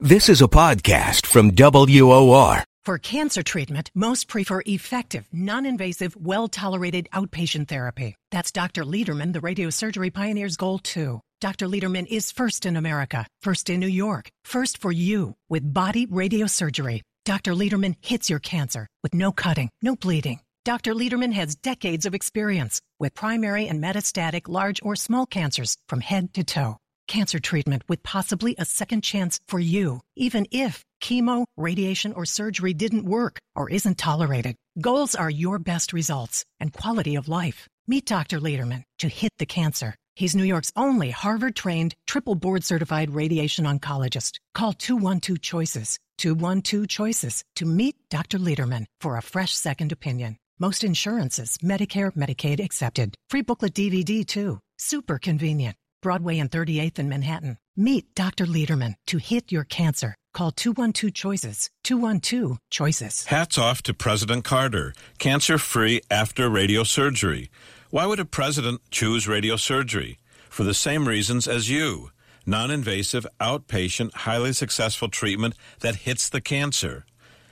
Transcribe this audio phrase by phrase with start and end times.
[0.00, 2.62] This is a podcast from WOR.
[2.84, 8.14] For cancer treatment, most prefer effective, non-invasive, well-tolerated outpatient therapy.
[8.30, 8.84] That's Dr.
[8.84, 11.20] Lederman, the radiosurgery pioneer's goal too.
[11.40, 11.66] Dr.
[11.66, 17.02] Lederman is first in America, first in New York, first for you with body radiosurgery.
[17.24, 17.54] Dr.
[17.54, 20.38] Lederman hits your cancer with no cutting, no bleeding.
[20.64, 20.94] Dr.
[20.94, 26.32] Lederman has decades of experience with primary and metastatic large or small cancers from head
[26.34, 26.76] to toe.
[27.08, 32.74] Cancer treatment with possibly a second chance for you, even if chemo, radiation, or surgery
[32.74, 34.54] didn't work or isn't tolerated.
[34.78, 37.66] Goals are your best results and quality of life.
[37.86, 38.38] Meet Dr.
[38.38, 39.94] Lederman to hit the cancer.
[40.16, 44.32] He's New York's only Harvard trained, triple board certified radiation oncologist.
[44.54, 48.38] Call 212 Choices, 212 Choices to meet Dr.
[48.38, 50.36] Lederman for a fresh second opinion.
[50.58, 53.14] Most insurances, Medicare, Medicaid accepted.
[53.30, 54.58] Free booklet DVD too.
[54.76, 55.76] Super convenient.
[56.00, 57.58] Broadway and 38th in Manhattan.
[57.76, 58.46] Meet Dr.
[58.46, 60.14] Lederman to hit your cancer.
[60.32, 61.70] Call 212 Choices.
[61.84, 63.26] 212 Choices.
[63.26, 64.94] Hats off to President Carter.
[65.18, 67.48] Cancer free after radiosurgery.
[67.90, 70.18] Why would a president choose radiosurgery?
[70.48, 72.10] For the same reasons as you.
[72.46, 77.04] Non invasive, outpatient, highly successful treatment that hits the cancer.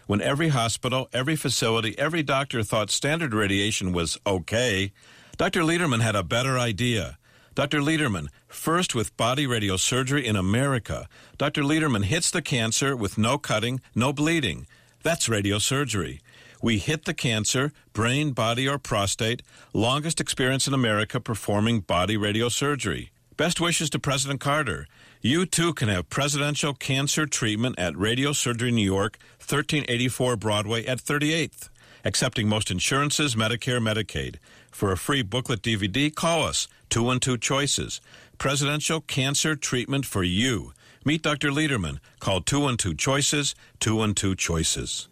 [0.06, 4.92] When every hospital, every facility, every doctor thought standard radiation was okay,
[5.36, 5.62] Dr.
[5.62, 7.19] Lederman had a better idea.
[7.56, 7.80] Dr.
[7.80, 11.62] Lederman, first with body radiosurgery in America, Dr.
[11.62, 14.66] Lederman hits the cancer with no cutting, no bleeding.
[15.02, 16.20] That's radiosurgery.
[16.60, 19.40] We hit the cancer, brain, body, or prostate,
[19.72, 23.08] longest experience in America performing body radiosurgery.
[23.38, 24.86] Best wishes to President Carter.
[25.22, 30.98] You too can have presidential cancer treatment at Radio Surgery New York, 1384 Broadway at
[30.98, 31.70] 38th.
[32.06, 34.37] Accepting most insurances, Medicare, Medicaid.
[34.71, 38.00] For a free booklet DVD, call us 212 Choices.
[38.39, 40.72] Presidential cancer treatment for you.
[41.05, 41.50] Meet Dr.
[41.50, 41.99] Lederman.
[42.21, 45.09] Call 212 Choices, 212 Choices.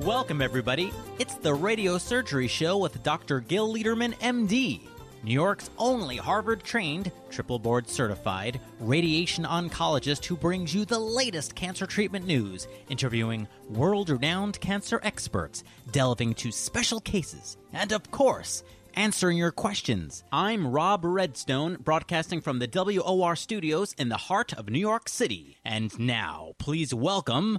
[0.00, 0.94] Welcome, everybody.
[1.18, 3.40] It's the Radio Surgery Show with Dr.
[3.40, 4.80] Gil Lederman, MD,
[5.22, 11.54] New York's only Harvard trained, triple board certified radiation oncologist who brings you the latest
[11.54, 18.62] cancer treatment news, interviewing world renowned cancer experts, delving to special cases, and of course,
[18.94, 20.24] answering your questions.
[20.32, 25.58] I'm Rob Redstone, broadcasting from the WOR studios in the heart of New York City.
[25.64, 27.58] And now, please welcome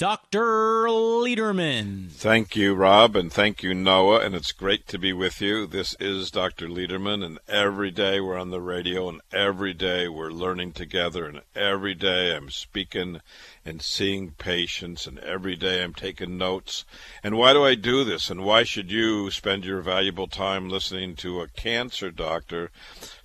[0.00, 0.86] Dr.
[0.88, 2.10] Lederman.
[2.10, 5.66] Thank you, Rob, and thank you, Noah, and it's great to be with you.
[5.66, 6.68] This is Dr.
[6.68, 11.42] Lederman, and every day we're on the radio, and every day we're learning together, and
[11.54, 13.20] every day I'm speaking
[13.62, 16.86] and seeing patients, and every day I'm taking notes.
[17.22, 21.14] And why do I do this, and why should you spend your valuable time listening
[21.16, 22.70] to a cancer doctor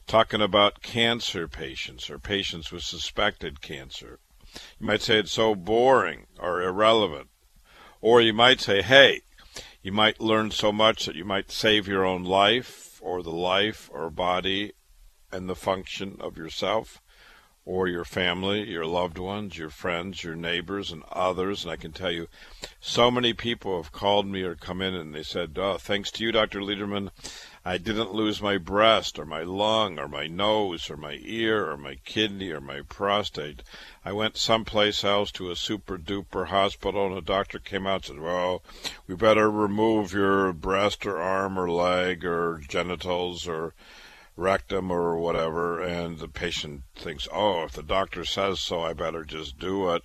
[0.08, 4.20] talking about cancer patients or patients with suspected cancer?
[4.80, 7.30] You might say it's so boring or irrelevant.
[8.02, 9.22] Or you might say, hey,
[9.82, 13.90] you might learn so much that you might save your own life or the life
[13.94, 14.74] or body
[15.32, 17.02] and the function of yourself
[17.66, 21.64] or your family, your loved ones, your friends, your neighbors, and others.
[21.64, 22.28] And I can tell you,
[22.80, 26.24] so many people have called me or come in and they said, oh, thanks to
[26.24, 26.60] you, Dr.
[26.60, 27.10] Lederman,
[27.68, 31.78] I didn't lose my breast or my lung or my nose or my ear or
[31.78, 33.64] my kidney or my prostate.
[34.06, 38.18] I went someplace else to a super duper hospital and a doctor came out and
[38.18, 38.62] said, well,
[39.08, 43.74] we better remove your breast or arm or leg or genitals or
[44.38, 45.82] rectum or whatever.
[45.82, 50.04] And the patient thinks, oh, if the doctor says so, I better just do it.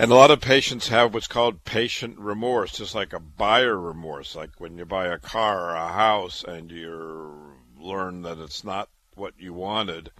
[0.00, 4.36] And a lot of patients have what's called patient remorse, just like a buyer remorse,
[4.36, 8.90] like when you buy a car or a house and you learn that it's not
[9.16, 10.12] what you wanted.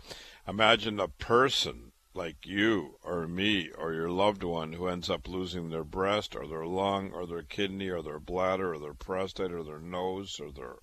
[0.48, 5.70] Imagine a person like you or me or your loved one who ends up losing
[5.70, 9.62] their breast or their lung or their kidney or their bladder or their prostate or
[9.62, 10.78] their nose or their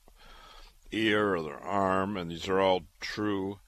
[0.93, 3.59] ear or their arm, and these are all true.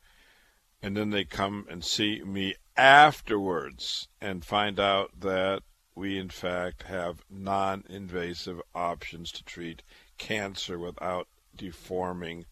[0.82, 5.64] And then they come and see me afterwards and find out that
[5.96, 9.82] we, in fact, have non invasive options to treat
[10.18, 12.46] cancer without deforming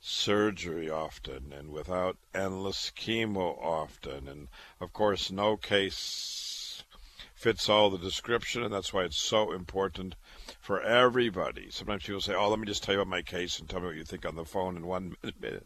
[0.00, 4.28] surgery often and without endless chemo often.
[4.28, 4.48] And
[4.80, 6.84] of course, no case
[7.34, 10.14] fits all the description, and that's why it's so important
[10.66, 11.70] for everybody.
[11.70, 13.86] Sometimes people say, "Oh, let me just tell you about my case and tell me
[13.86, 15.64] what you think on the phone in one minute."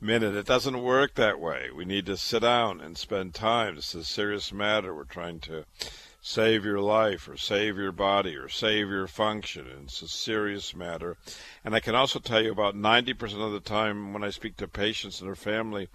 [0.00, 0.36] Minute.
[0.36, 1.70] It doesn't work that way.
[1.74, 3.74] We need to sit down and spend time.
[3.74, 4.94] This is a serious matter.
[4.94, 5.64] We're trying to
[6.20, 9.66] save your life or save your body or save your function.
[9.66, 11.16] And it's a serious matter.
[11.64, 14.68] And I can also tell you about 90% of the time when I speak to
[14.68, 15.88] patients and their family,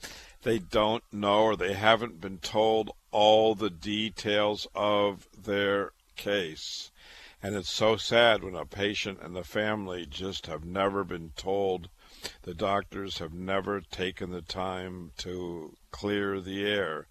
[0.44, 6.91] they don't know or they haven't been told all the details of their case.
[7.44, 11.90] And it's so sad when a patient and the family just have never been told.
[12.44, 17.08] The doctors have never taken the time to clear the air.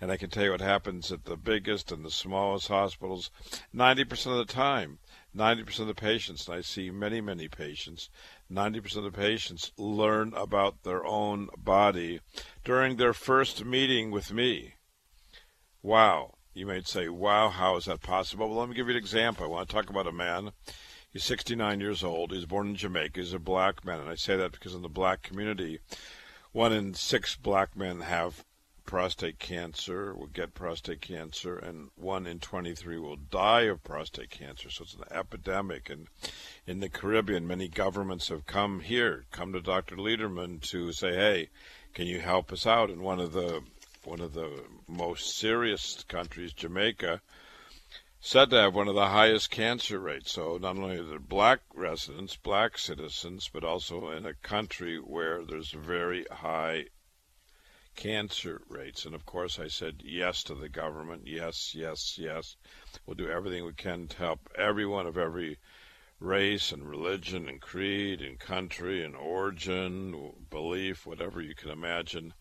[0.00, 3.30] And I can tell you what happens at the biggest and the smallest hospitals
[3.74, 4.98] 90% of the time.
[5.34, 8.10] 90% of the patients, and I see many, many patients,
[8.50, 12.20] 90% of the patients learn about their own body
[12.64, 14.74] during their first meeting with me.
[15.82, 16.34] Wow.
[16.54, 18.48] You might say, wow, how is that possible?
[18.48, 19.46] Well, let me give you an example.
[19.46, 20.52] I want to talk about a man.
[21.10, 22.32] He's 69 years old.
[22.32, 23.20] He's born in Jamaica.
[23.20, 24.00] He's a black man.
[24.00, 25.78] And I say that because in the black community,
[26.52, 28.44] one in six black men have
[28.84, 34.68] prostate cancer, will get prostate cancer, and one in 23 will die of prostate cancer.
[34.70, 35.88] So it's an epidemic.
[35.88, 36.08] And
[36.66, 39.96] in the Caribbean, many governments have come here, come to Dr.
[39.96, 41.48] Lederman to say, hey,
[41.94, 42.90] can you help us out?
[42.90, 43.62] And one of the
[44.04, 47.20] one of the most serious countries, Jamaica,
[48.20, 50.32] said to have one of the highest cancer rates.
[50.32, 55.44] So not only are there black residents, black citizens, but also in a country where
[55.44, 56.86] there's very high
[57.96, 59.04] cancer rates.
[59.04, 61.26] And of course, I said yes to the government.
[61.26, 62.56] Yes, yes, yes.
[63.06, 65.58] We'll do everything we can to help everyone of every
[66.22, 72.34] race and religion and creed and country and origin, belief, whatever you can imagine.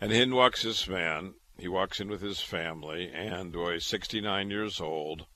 [0.00, 1.34] And in walks this man.
[1.58, 5.26] He walks in with his family, and he's 69 years old,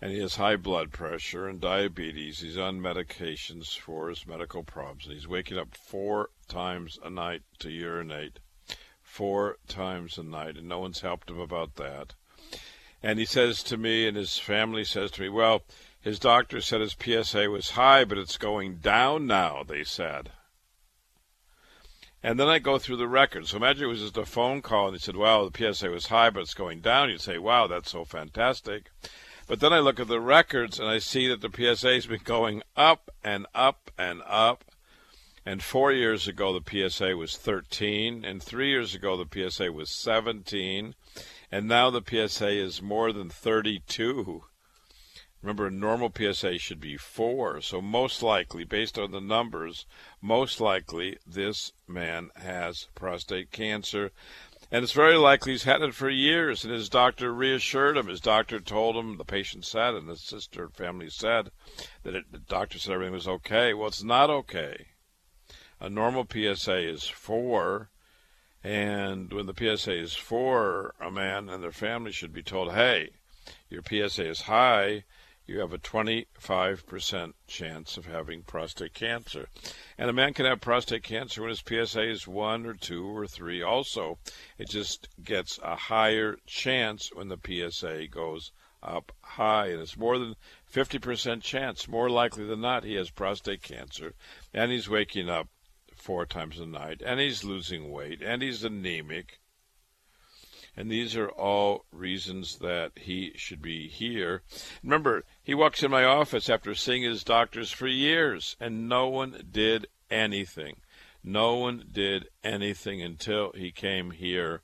[0.00, 2.40] and he has high blood pressure and diabetes.
[2.40, 7.42] He's on medications for his medical problems, and he's waking up four times a night
[7.60, 8.40] to urinate
[9.12, 12.14] four times a night, and no one's helped him about that.
[13.02, 15.64] And he says to me, and his family says to me, well,
[16.02, 20.30] his doctor said his PSA was high, but it's going down now, they said.
[22.22, 23.50] And then I go through the records.
[23.50, 26.06] So imagine it was just a phone call, and he said, well, the PSA was
[26.06, 27.08] high, but it's going down.
[27.08, 28.90] You'd say, wow, that's so fantastic.
[29.48, 32.20] But then I look at the records, and I see that the PSA has been
[32.22, 34.64] going up and up and up
[35.44, 38.24] and four years ago, the PSA was 13.
[38.24, 40.94] And three years ago, the PSA was 17.
[41.50, 44.44] And now the PSA is more than 32.
[45.42, 47.60] Remember, a normal PSA should be 4.
[47.60, 49.86] So, most likely, based on the numbers,
[50.20, 54.12] most likely this man has prostate cancer.
[54.70, 58.06] And it's very likely he's had it for years, and his doctor reassured him.
[58.06, 61.50] His doctor told him, the patient said, and the sister and family said,
[62.04, 63.74] that it, the doctor said everything was okay.
[63.74, 64.86] Well, it's not okay
[65.82, 67.90] a normal PSA is four,
[68.62, 73.10] and when the PSA is four, a man and their family should be told, hey,
[73.68, 75.02] your PSA is high,
[75.52, 79.48] you have a 25% chance of having prostate cancer.
[79.98, 83.26] And a man can have prostate cancer when his PSA is 1 or 2 or
[83.26, 84.18] 3 also.
[84.56, 88.50] It just gets a higher chance when the PSA goes
[88.82, 89.66] up high.
[89.66, 90.36] And it's more than
[90.72, 94.14] 50% chance, more likely than not, he has prostate cancer.
[94.54, 95.48] And he's waking up
[95.94, 99.38] four times a night, and he's losing weight, and he's anemic.
[100.76, 104.42] And these are all reasons that he should be here.
[104.82, 109.46] Remember, he walks in my office after seeing his doctors for years, and no one
[109.50, 110.76] did anything.
[111.22, 114.62] No one did anything until he came here.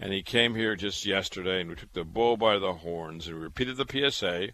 [0.00, 3.36] And he came here just yesterday, and we took the bull by the horns and
[3.36, 4.48] we repeated the PSA.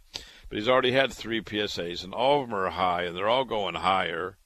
[0.48, 3.44] But he's already had three PSAs, and all of them are high, and they're all
[3.44, 4.36] going higher.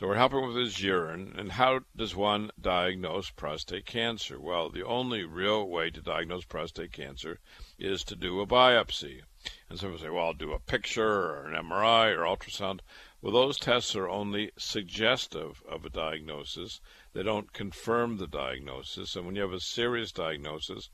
[0.00, 1.34] So we're helping with his urine.
[1.36, 4.40] And how does one diagnose prostate cancer?
[4.40, 7.38] Well, the only real way to diagnose prostate cancer
[7.78, 9.20] is to do a biopsy.
[9.68, 12.80] And some people say, well, I'll do a picture or an MRI or ultrasound.
[13.20, 16.80] Well, those tests are only suggestive of a diagnosis.
[17.12, 19.16] They don't confirm the diagnosis.
[19.16, 20.88] And when you have a serious diagnosis,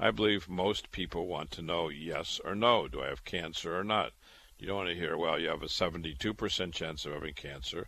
[0.00, 2.88] I believe most people want to know yes or no.
[2.88, 4.14] Do I have cancer or not?
[4.58, 7.86] You don't want to hear, well, you have a 72% chance of having cancer.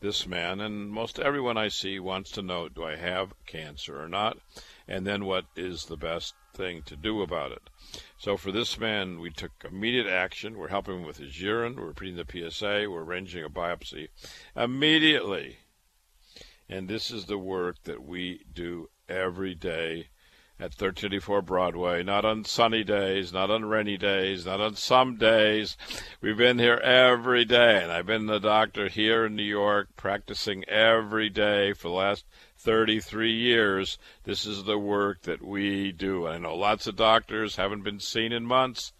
[0.00, 4.08] This man and most everyone I see wants to know do I have cancer or
[4.08, 4.38] not?
[4.86, 7.62] And then what is the best thing to do about it?
[8.18, 10.56] So for this man, we took immediate action.
[10.56, 11.76] We're helping him with his urine.
[11.76, 12.88] We're repeating the PSA.
[12.88, 14.08] We're arranging a biopsy
[14.56, 15.58] immediately.
[16.68, 20.08] And this is the work that we do every day
[20.60, 25.76] at 1384 Broadway, not on sunny days, not on rainy days, not on some days.
[26.20, 30.64] We've been here every day, and I've been the doctor here in New York practicing
[30.68, 32.24] every day for the last
[32.56, 33.98] 33 years.
[34.24, 36.26] This is the work that we do.
[36.26, 38.92] I know lots of doctors haven't been seen in months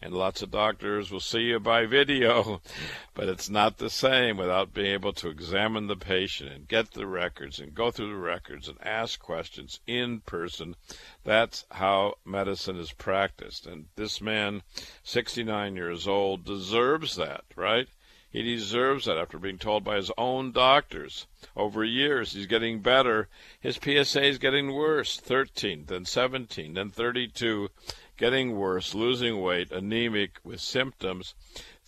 [0.00, 2.60] and lots of doctors will see you by video,
[3.14, 7.06] but it's not the same without being able to examine the patient and get the
[7.06, 10.76] records and go through the records and ask questions in person.
[11.24, 13.66] That's how medicine is practiced.
[13.66, 14.62] And this man,
[15.02, 17.88] 69 years old, deserves that, right?
[18.30, 23.28] He deserves that after being told by his own doctors over years he's getting better.
[23.60, 27.70] His PSA is getting worse 13, then 17, then 32
[28.16, 31.34] getting worse, losing weight, anemic with symptoms.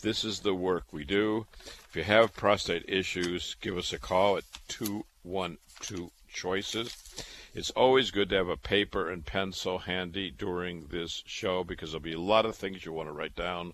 [0.00, 1.46] This is the work we do.
[1.88, 7.24] If you have prostate issues, give us a call at 212 Choices.
[7.54, 12.02] It's always good to have a paper and pencil handy during this show because there'll
[12.02, 13.72] be a lot of things you want to write down.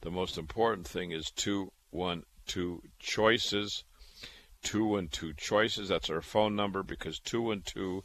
[0.00, 1.30] The most important thing is
[1.92, 3.84] 212 Choices.
[4.62, 5.88] 212 Choices.
[5.88, 8.02] That's our phone number because 212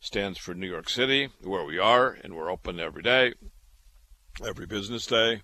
[0.00, 3.34] stands for New York City, where we are, and we're open every day,
[4.46, 5.42] every business day.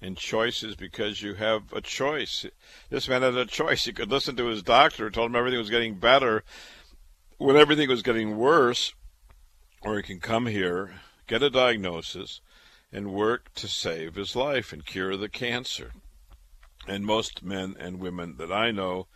[0.00, 2.44] And choice is because you have a choice.
[2.90, 3.84] This man had a choice.
[3.84, 6.44] He could listen to his doctor, told him everything was getting better
[7.38, 8.94] when everything was getting worse,
[9.82, 10.94] or he can come here,
[11.26, 12.40] get a diagnosis,
[12.92, 15.92] and work to save his life and cure the cancer.
[16.86, 19.08] And most men and women that I know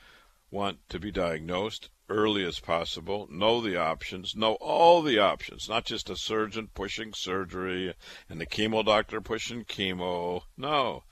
[0.50, 5.84] want to be diagnosed early as possible, know the options, know all the options, not
[5.84, 7.94] just a surgeon pushing surgery
[8.28, 10.42] and the chemo doctor pushing chemo.
[10.56, 11.04] No,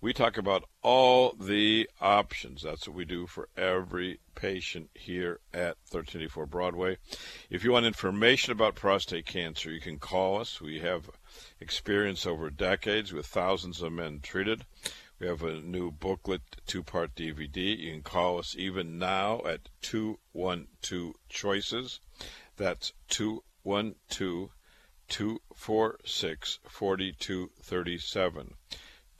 [0.00, 2.62] we talk about all the options.
[2.62, 6.98] That's what we do for every patient here at 1384 Broadway.
[7.50, 10.60] If you want information about prostate cancer, you can call us.
[10.60, 11.10] We have
[11.60, 14.64] experience over decades with thousands of men treated.
[15.20, 17.78] We have a new booklet, two part DVD.
[17.78, 22.00] You can call us even now at 212 Choices.
[22.56, 24.50] That's 212
[25.08, 28.54] 246 4237.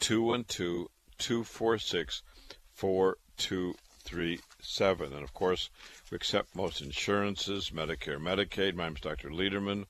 [0.00, 2.22] 212 246
[2.72, 5.12] 4237.
[5.12, 5.70] And of course,
[6.10, 8.74] we accept most insurances, Medicare, Medicaid.
[8.74, 9.30] My name is Dr.
[9.30, 9.86] Lederman.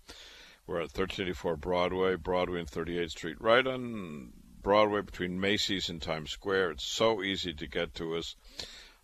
[0.66, 4.32] We're at 1384 Broadway, Broadway and 38th Street, right on
[4.64, 6.70] Broadway between Macy's and Times Square.
[6.72, 8.34] It's so easy to get to us.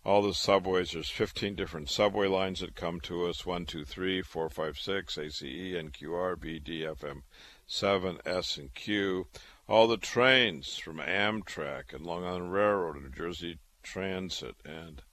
[0.03, 4.23] All the subways, there's 15 different subway lines that come to us 1, 2, 3,
[4.23, 7.21] 4, 5, 6, ACE, NQR, BD, FM
[7.67, 9.27] 7, S, and Q.
[9.69, 15.03] All the trains from Amtrak and Long Island Railroad and New Jersey Transit and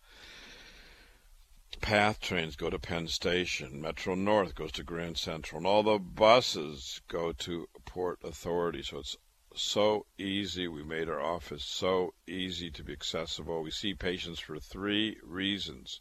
[1.83, 3.83] PATH trains go to Penn Station.
[3.83, 5.59] Metro North goes to Grand Central.
[5.59, 8.83] And all the buses go to Port Authority.
[8.83, 9.17] So it's
[9.61, 10.69] so easy.
[10.69, 13.62] We made our office so easy to be accessible.
[13.62, 16.00] We see patients for three reasons.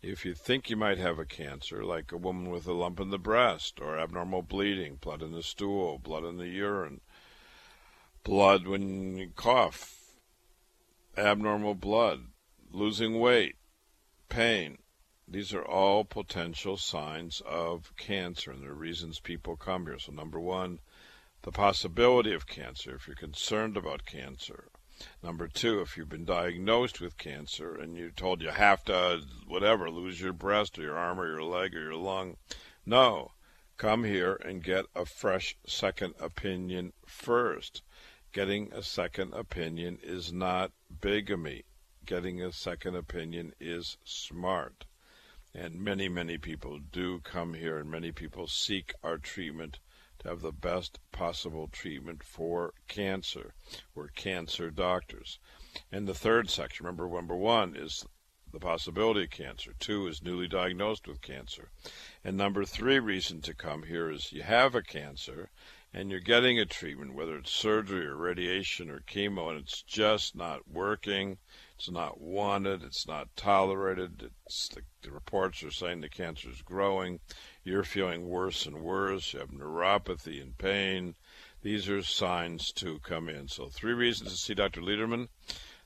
[0.00, 3.10] If you think you might have a cancer, like a woman with a lump in
[3.10, 7.00] the breast, or abnormal bleeding, blood in the stool, blood in the urine,
[8.22, 10.14] blood when you cough,
[11.16, 12.26] abnormal blood,
[12.70, 13.56] losing weight,
[14.28, 14.78] pain,
[15.26, 19.98] these are all potential signs of cancer, and there are reasons people come here.
[19.98, 20.78] So, number one,
[21.42, 24.68] the possibility of cancer if you're concerned about cancer.
[25.22, 29.88] Number two, if you've been diagnosed with cancer and you're told you have to, whatever,
[29.88, 32.36] lose your breast or your arm or your leg or your lung,
[32.84, 33.32] no.
[33.76, 37.82] Come here and get a fresh second opinion first.
[38.32, 41.64] Getting a second opinion is not bigamy.
[42.04, 44.84] Getting a second opinion is smart.
[45.54, 49.78] And many, many people do come here and many people seek our treatment
[50.20, 53.54] to have the best possible treatment for cancer.
[53.94, 55.38] We're cancer doctors.
[55.92, 58.04] And the third section, remember, number one is
[58.52, 59.74] the possibility of cancer.
[59.78, 61.70] Two is newly diagnosed with cancer.
[62.24, 65.50] And number three reason to come here is you have a cancer
[65.92, 70.36] and you're getting a treatment, whether it's surgery or radiation or chemo, and it's just
[70.36, 71.38] not working.
[71.76, 72.82] It's not wanted.
[72.82, 74.30] It's not tolerated.
[74.46, 77.20] It's the, the reports are saying the cancer is growing.
[77.68, 79.34] You're feeling worse and worse.
[79.34, 81.16] You have neuropathy and pain.
[81.60, 83.48] These are signs to come in.
[83.48, 84.80] So, three reasons to see Dr.
[84.80, 85.28] Lederman.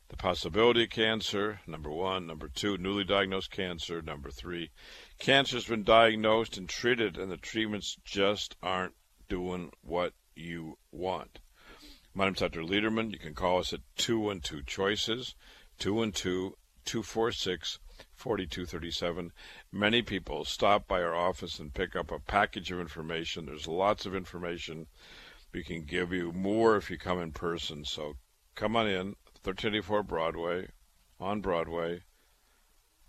[0.07, 2.29] the possibility of cancer, number one.
[2.29, 4.01] Number two, newly diagnosed cancer.
[4.01, 4.71] Number three,
[5.19, 8.95] cancer's been diagnosed and treated, and the treatments just aren't
[9.29, 11.41] doing what you want.
[12.15, 12.63] My name's Dr.
[12.63, 13.11] Lederman.
[13.11, 15.35] You can call us at 212 Choices,
[15.81, 17.81] 212 246
[18.23, 19.33] 4237.
[19.73, 23.47] Many people stop by our office and pick up a package of information.
[23.47, 24.87] There's lots of information.
[25.53, 27.85] We can give you more if you come in person.
[27.85, 28.15] So
[28.55, 30.69] come on in, 1384 Broadway,
[31.19, 32.03] on Broadway.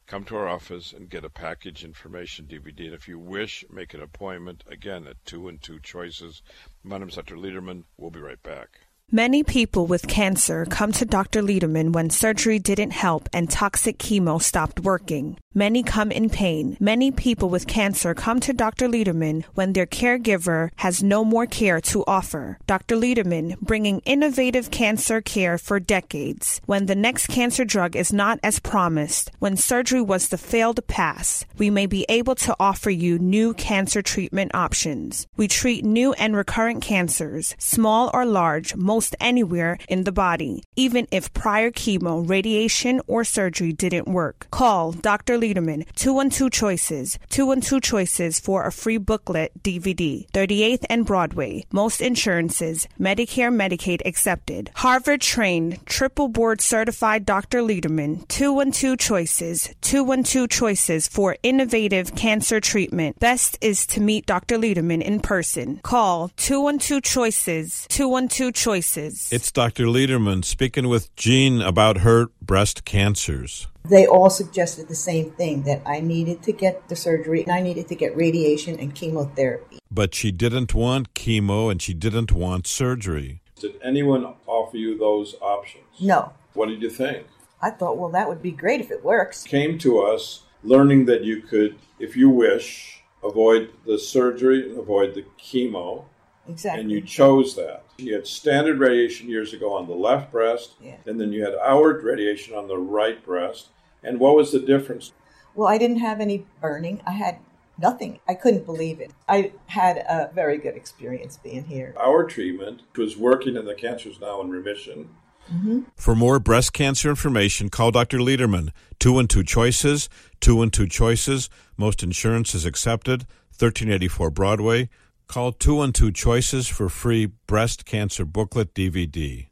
[0.08, 2.86] Come to our office and get a package information DVD.
[2.86, 6.41] And if you wish, make an appointment again at 2 and 2 Choices.
[6.82, 7.38] My name is Dr.
[7.38, 7.84] Lederman.
[7.98, 8.83] We'll be right back.
[9.15, 11.43] Many people with cancer come to Dr.
[11.43, 15.38] Lederman when surgery didn't help and toxic chemo stopped working.
[15.55, 16.77] Many come in pain.
[16.79, 18.88] Many people with cancer come to Dr.
[18.88, 22.58] Lederman when their caregiver has no more care to offer.
[22.65, 22.96] Dr.
[22.96, 26.60] Lederman, bringing innovative cancer care for decades.
[26.65, 31.46] When the next cancer drug is not as promised, when surgery was the failed pass,
[31.60, 35.27] we may be able to offer you new cancer treatment options.
[35.38, 41.07] We treat new and recurrent cancers, small or large, most anywhere in the body, even
[41.12, 44.48] if prior chemo, radiation, or surgery didn't work.
[44.51, 45.38] Call Dr.
[45.38, 51.65] Lederman, 212 Choices, 212 Choices for a free booklet DVD, 38th and Broadway.
[51.72, 54.72] Most insurances, Medicare, Medicaid accepted.
[54.75, 57.62] Harvard trained, triple board certified Dr.
[57.62, 63.19] Lederman, 212 Choices, 212 Choices for innovative cancer treatment.
[63.19, 64.57] Best is to meet Dr.
[64.57, 65.79] Lederman in person.
[65.83, 68.93] Call 212 Choices, 212 Choices.
[68.96, 69.86] It's Dr.
[69.86, 73.68] Lederman speaking with Jean about her breast cancers.
[73.90, 77.62] They all suggested the same thing that I needed to get the surgery and I
[77.62, 79.80] needed to get radiation and chemotherapy.
[79.90, 83.42] But she didn't want chemo and she didn't want surgery.
[83.60, 85.86] Did anyone offer you those options?
[86.00, 86.34] No.
[86.54, 87.26] What did you think?
[87.62, 89.44] I thought, well, that would be great if it works.
[89.44, 95.26] Came to us learning that you could, if you wish, avoid the surgery avoid the
[95.40, 96.06] chemo.
[96.48, 96.82] Exactly.
[96.82, 97.84] And you chose that.
[97.98, 100.98] You had standard radiation years ago on the left breast, Yeah.
[101.06, 103.70] and then you had our radiation on the right breast.
[104.04, 105.14] And what was the difference?
[105.56, 107.02] Well, I didn't have any burning.
[107.08, 107.38] I had
[107.78, 108.20] nothing.
[108.27, 109.12] I couldn't believe it.
[109.29, 111.94] I had a very good experience being here.
[111.98, 115.10] Our treatment was working, and the cancer is now in remission.
[115.53, 115.82] Mm-hmm.
[115.96, 118.18] For more breast cancer information, call Dr.
[118.18, 118.70] Lederman.
[119.00, 121.50] 212 Choices, 212 Choices.
[121.77, 123.22] Most insurance is accepted.
[123.60, 124.90] 1384 Broadway.
[125.33, 129.48] Call 212 Choices for free breast cancer booklet DVD.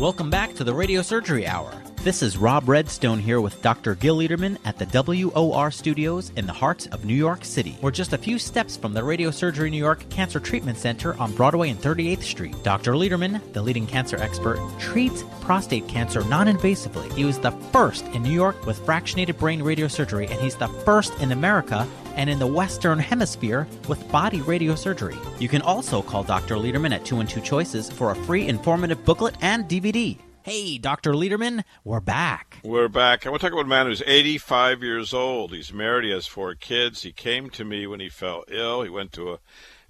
[0.00, 1.70] Welcome back to the Radio Surgery Hour.
[2.02, 3.94] This is Rob Redstone here with Dr.
[3.94, 7.76] Gil Lederman at the WOR studios in the heart of New York City.
[7.82, 11.34] We're just a few steps from the Radio Surgery New York Cancer Treatment Center on
[11.34, 12.56] Broadway and 38th Street.
[12.62, 12.92] Dr.
[12.92, 17.12] Lederman, the leading cancer expert, treats prostate cancer non invasively.
[17.12, 21.12] He was the first in New York with fractionated brain radiosurgery, and he's the first
[21.20, 25.18] in America and in the Western Hemisphere with body radiosurgery.
[25.40, 26.56] You can also call Dr.
[26.56, 30.18] Lederman at 212 Choices for a free informative booklet and DVD.
[30.42, 31.14] Hey, Dr.
[31.14, 32.58] Lederman, we're back.
[32.62, 33.26] We're back.
[33.26, 35.54] I want to talk about a man who's 85 years old.
[35.54, 37.02] He's married, he has four kids.
[37.02, 38.82] He came to me when he fell ill.
[38.82, 39.38] He went to a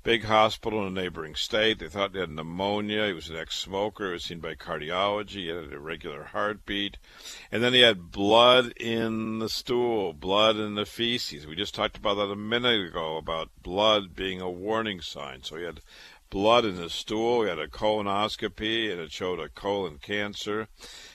[0.04, 1.78] big hospital in a neighboring state.
[1.78, 3.06] They thought he had pneumonia.
[3.06, 4.08] He was an ex smoker.
[4.08, 5.30] He was seen by cardiology.
[5.30, 6.98] He had an irregular heartbeat.
[7.50, 11.46] And then he had blood in the stool, blood in the feces.
[11.46, 15.42] We just talked about that a minute ago about blood being a warning sign.
[15.42, 15.80] So he had
[16.34, 17.44] blood in his stool.
[17.44, 20.66] He had a colonoscopy, and it showed a colon cancer.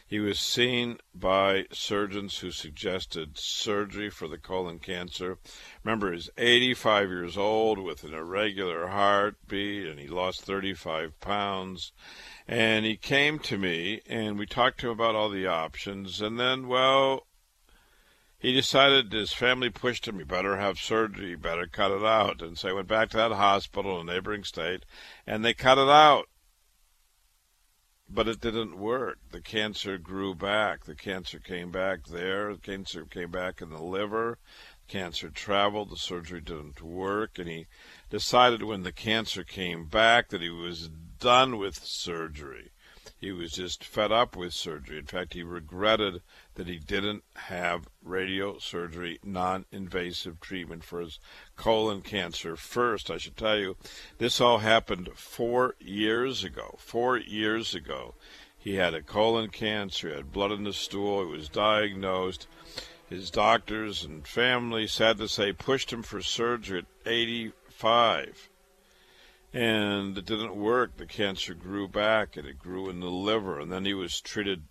[0.08, 5.38] He was seen by surgeons who suggested surgery for the colon cancer.
[5.84, 11.92] Remember, he's 85 years old with an irregular heartbeat, and he lost 35 pounds.
[12.48, 16.22] And he came to me, and we talked to him about all the options.
[16.22, 17.28] And then, well,
[18.40, 22.42] he decided his family pushed him, you better have surgery, you better cut it out.
[22.42, 24.86] And so he went back to that hospital in a neighboring state,
[25.28, 26.30] and they cut it out.
[28.12, 29.20] But it didn't work.
[29.32, 30.86] The cancer grew back.
[30.86, 32.54] The cancer came back there.
[32.54, 34.40] The cancer came back in the liver.
[34.88, 35.92] Cancer traveled.
[35.92, 37.38] The surgery didn't work.
[37.38, 37.68] And he
[38.10, 42.72] decided when the cancer came back that he was done with surgery.
[43.22, 44.98] He was just fed up with surgery.
[44.98, 46.22] In fact, he regretted
[46.56, 51.20] that he didn't have radiosurgery, non invasive treatment for his
[51.58, 53.12] colon cancer first.
[53.12, 53.76] I should tell you,
[54.20, 56.76] this all happened four years ago.
[56.78, 58.16] Four years ago.
[58.58, 62.48] He had a colon cancer, he had blood in the stool, he was diagnosed.
[63.10, 68.50] His doctors and family, sad to say, pushed him for surgery at 85
[69.54, 70.98] and it didn't work.
[70.98, 74.64] The cancer grew back and it grew in the liver, and then he was treated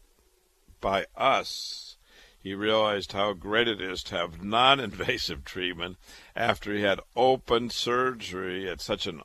[0.80, 1.96] by us.
[2.40, 5.96] He realized how great it is to have non invasive treatment
[6.36, 9.22] after he had open surgery at such an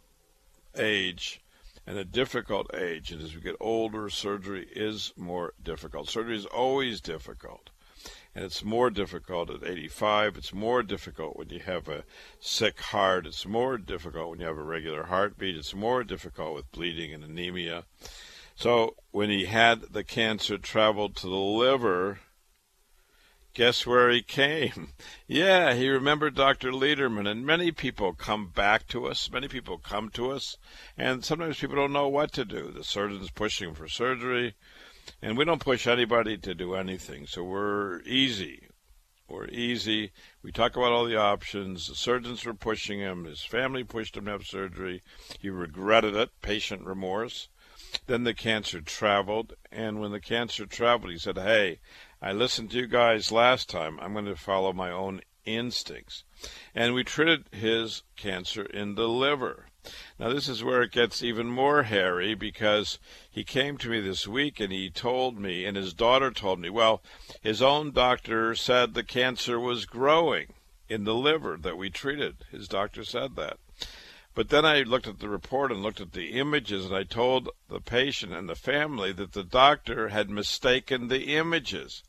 [0.76, 1.40] age
[1.86, 3.12] and a difficult age.
[3.12, 6.10] And as we get older, surgery is more difficult.
[6.10, 7.70] Surgery is always difficult.
[8.36, 10.38] And it's more difficult at 85.
[10.38, 12.04] It's more difficult when you have a
[12.40, 13.28] sick heart.
[13.28, 15.56] It's more difficult when you have a regular heartbeat.
[15.56, 17.84] It's more difficult with bleeding and anemia.
[18.56, 22.20] So when he had the cancer traveled to the liver,
[23.54, 24.90] guess where he came?
[25.26, 26.72] Yeah, he remembered Dr.
[26.72, 29.32] Lederman, and many people come back to us.
[29.32, 30.58] Many people come to us,
[30.96, 32.72] and sometimes people don't know what to do.
[32.72, 34.54] The surgeon's pushing for surgery,
[35.22, 37.28] and we don't push anybody to do anything.
[37.28, 38.68] So we're easy.
[39.28, 40.12] We're easy.
[40.42, 41.88] We talk about all the options.
[41.88, 43.26] The surgeons were pushing him.
[43.26, 45.02] His family pushed him to have surgery.
[45.40, 47.48] He regretted it, patient remorse.
[48.06, 51.80] Then the cancer traveled, and when the cancer traveled, he said, Hey,
[52.22, 54.00] I listened to you guys last time.
[54.00, 56.24] I'm going to follow my own instincts.
[56.76, 59.68] And we treated his cancer in the liver.
[60.18, 64.28] Now, this is where it gets even more hairy because he came to me this
[64.28, 67.04] week and he told me, and his daughter told me, well,
[67.42, 70.54] his own doctor said the cancer was growing
[70.88, 72.38] in the liver that we treated.
[72.52, 73.58] His doctor said that.
[74.36, 77.50] But then I looked at the report and looked at the images, and I told
[77.70, 82.04] the patient and the family that the doctor had mistaken the images.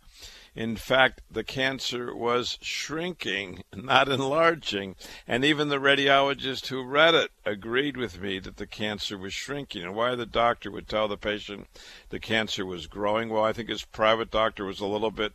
[0.57, 4.95] In fact, the cancer was shrinking, not enlarging,
[5.27, 9.83] and even the radiologist who read it agreed with me that the cancer was shrinking.
[9.83, 11.67] And why the doctor would tell the patient
[12.11, 13.31] the cancer was growing?
[13.31, 15.33] Well, I think his private doctor was a little bit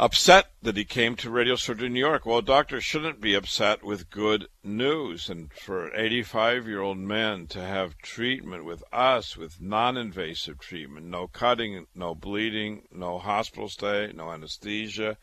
[0.00, 2.24] upset that he came to Radio Surgery New York.
[2.24, 5.28] Well, doctors shouldn't be upset with good news.
[5.28, 11.06] And for 85 year old men to have treatment with us, with non invasive treatment,
[11.06, 15.16] no cutting, no bleeding, no hospital stay, no anesthesia,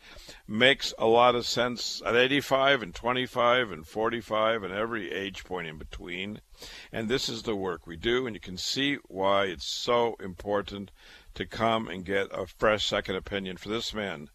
[0.46, 5.68] makes a lot of sense at 85 and 25 and 45 and every age point
[5.68, 6.42] in between.
[6.92, 10.90] And this is the work we do, and you can see why it's so important
[11.34, 14.28] to come and get a fresh second opinion for this man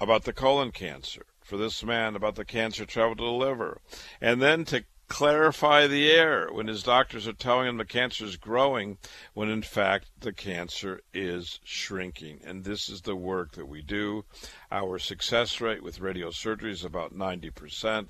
[0.00, 3.80] about the colon cancer, for this man about the cancer traveled to the liver,
[4.20, 8.36] and then to clarify the air when his doctors are telling him the cancer is
[8.36, 8.98] growing
[9.34, 12.40] when in fact the cancer is shrinking.
[12.44, 14.24] And this is the work that we do.
[14.70, 18.08] Our success rate with radiosurgery is about 90%.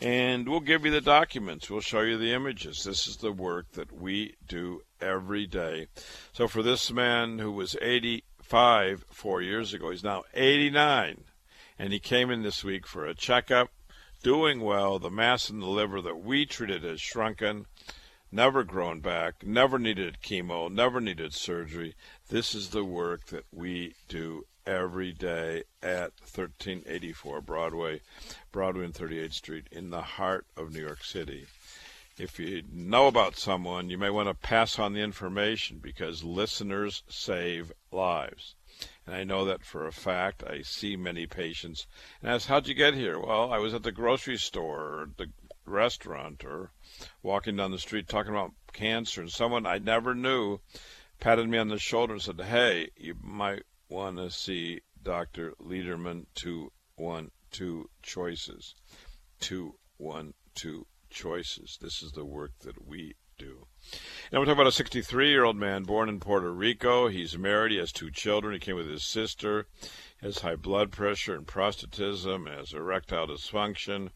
[0.00, 2.82] And we'll give you the documents, we'll show you the images.
[2.82, 5.86] This is the work that we do every day.
[6.32, 9.88] So for this man who was 80 five four years ago.
[9.88, 11.24] He's now 89,
[11.78, 13.70] and he came in this week for a checkup,
[14.22, 14.98] doing well.
[14.98, 17.64] The mass in the liver that we treated has shrunken,
[18.30, 21.94] never grown back, never needed chemo, never needed surgery.
[22.28, 28.02] This is the work that we do every day at 1384 Broadway,
[28.52, 31.46] Broadway and 38th Street in the heart of New York City
[32.22, 37.02] if you know about someone, you may want to pass on the information because listeners
[37.08, 38.54] save lives.
[39.04, 40.44] And I know that for a fact.
[40.44, 41.88] I see many patients
[42.20, 43.18] and ask, How'd you get here?
[43.18, 45.32] Well, I was at the grocery store or the
[45.66, 46.70] restaurant or
[47.24, 50.60] walking down the street talking about cancer, and someone I never knew
[51.18, 55.54] patted me on the shoulder and said, Hey, you might want to see Dr.
[55.60, 58.76] Lederman 212 Choices.
[59.40, 61.78] 212 choices.
[61.80, 63.66] This is the work that we do.
[64.32, 67.08] Now we're talking about a 63 year old man born in Puerto Rico.
[67.08, 67.72] He's married.
[67.72, 68.54] He has two children.
[68.54, 69.66] He came with his sister.
[69.80, 72.46] He Has high blood pressure and prostatism.
[72.46, 74.10] Has erectile dysfunction.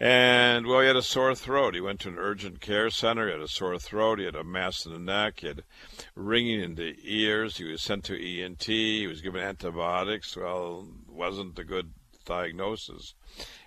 [0.00, 1.74] And, well, he had a sore throat.
[1.74, 3.26] He went to an urgent care center.
[3.26, 4.18] He had a sore throat.
[4.18, 5.40] He had a mass in the neck.
[5.40, 5.62] He had
[6.14, 7.56] ringing in the ears.
[7.56, 8.64] He was sent to ENT.
[8.64, 10.36] He was given antibiotics.
[10.36, 11.92] Well, wasn't a good
[12.26, 13.14] diagnosis.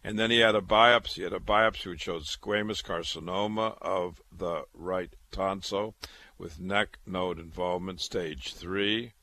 [0.03, 1.15] And then he had a biopsy.
[1.15, 5.95] He had a biopsy which showed squamous carcinoma of the right tonsil
[6.37, 9.13] with neck node involvement, stage three.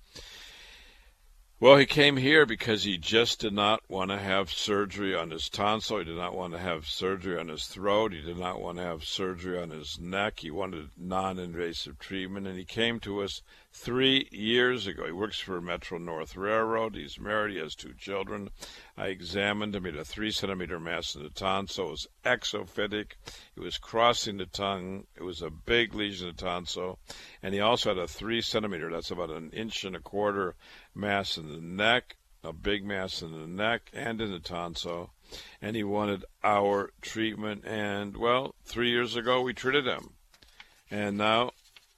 [1.58, 5.48] Well, he came here because he just did not want to have surgery on his
[5.48, 6.00] tonsil.
[6.00, 8.12] He did not want to have surgery on his throat.
[8.12, 10.40] He did not want to have surgery on his neck.
[10.40, 12.46] He wanted non invasive treatment.
[12.46, 13.40] And he came to us
[13.76, 15.04] three years ago.
[15.04, 16.96] He works for Metro North Railroad.
[16.96, 17.54] He's married.
[17.54, 18.48] He has two children.
[18.96, 19.84] I examined him.
[19.84, 21.88] He had a three centimeter mass in the tonsil.
[21.88, 23.12] It was exophytic.
[23.54, 25.06] It was crossing the tongue.
[25.14, 26.98] It was a big lesion of tonsil.
[27.42, 30.54] And he also had a three centimeter, that's about an inch and a quarter
[30.94, 35.10] mass in the neck, a big mass in the neck and in the tonsil,
[35.60, 37.64] and he wanted our treatment.
[37.66, 40.14] And well, three years ago we treated him,
[40.90, 41.50] and now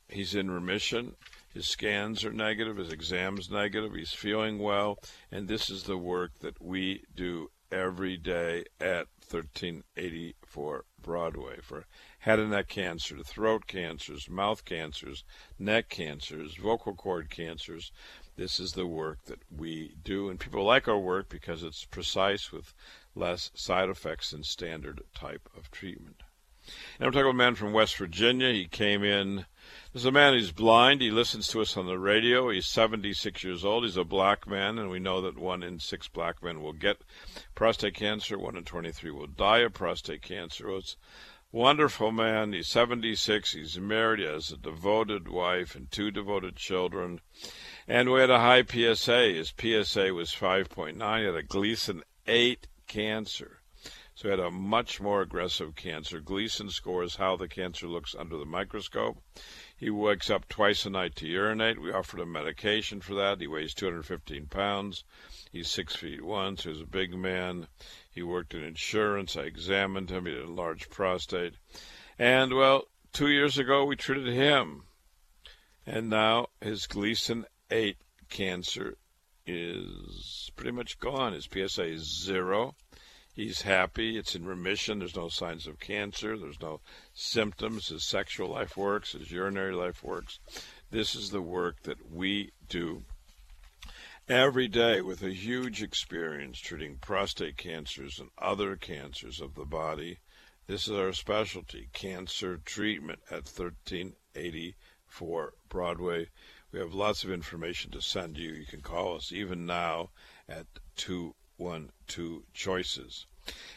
[0.08, 1.14] he's in remission.
[1.52, 4.98] His scans are negative, his exam's negative, he's feeling well,
[5.30, 11.87] and this is the work that we do every day at 1384 Broadway for
[12.20, 15.24] head and neck cancer, throat cancers, mouth cancers,
[15.58, 17.92] neck cancers, vocal cord cancers.
[18.37, 22.52] This is the work that we do, and people like our work because it's precise
[22.52, 22.74] with
[23.14, 26.22] less side effects than standard type of treatment.
[26.98, 28.52] And I'm talking about a man from West Virginia.
[28.52, 29.46] He came in.
[29.92, 31.01] There's a man who's blind.
[31.01, 32.51] He listens to us on the radio.
[32.51, 33.85] He's 76 years old.
[33.85, 36.98] He's a black man, and we know that one in six black men will get
[37.55, 38.38] prostate cancer.
[38.38, 40.68] One in 23 will die of prostate cancer.
[40.77, 40.96] It's
[41.53, 42.53] wonderful man.
[42.53, 43.53] He's 76.
[43.53, 44.20] He's married.
[44.20, 47.20] He has a devoted wife and two devoted children.
[47.87, 49.33] And we had a high PSA.
[49.33, 51.18] His PSA was 5.9.
[51.18, 53.61] He had a Gleason 8 cancer.
[54.14, 56.20] So he had a much more aggressive cancer.
[56.20, 59.22] Gleason scores how the cancer looks under the microscope.
[59.78, 61.80] He wakes up twice a night to urinate.
[61.80, 63.40] We offered him medication for that.
[63.40, 65.04] He weighs 215 pounds.
[65.52, 67.68] He's six feet one, so he's a big man.
[68.10, 69.36] He worked in insurance.
[69.36, 70.26] I examined him.
[70.26, 71.54] He had a large prostate.
[72.18, 74.82] And, well, two years ago, we treated him.
[75.86, 77.96] And now his Gleason 8
[78.28, 78.96] cancer
[79.46, 81.34] is pretty much gone.
[81.34, 82.74] His PSA is zero.
[83.38, 84.18] He's happy.
[84.18, 84.98] It's in remission.
[84.98, 86.37] There's no signs of cancer.
[86.37, 86.81] There's no
[87.14, 87.87] symptoms.
[87.87, 89.12] His sexual life works.
[89.12, 90.40] His urinary life works.
[90.90, 93.05] This is the work that we do
[94.29, 100.18] every day with a huge experience treating prostate cancers and other cancers of the body.
[100.66, 106.29] This is our specialty, cancer treatment at 1384 Broadway.
[106.72, 108.51] We have lots of information to send you.
[108.51, 110.11] You can call us even now
[110.48, 113.27] at 212 Choices.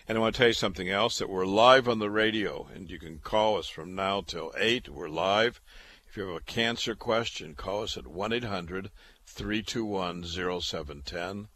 [0.07, 2.89] And I want to tell you something else that we're live on the radio, and
[2.89, 4.89] you can call us from now till 8.
[4.89, 5.62] We're live.
[6.07, 8.91] If you have a cancer question, call us at 1 800
[9.25, 11.47] 321 0710.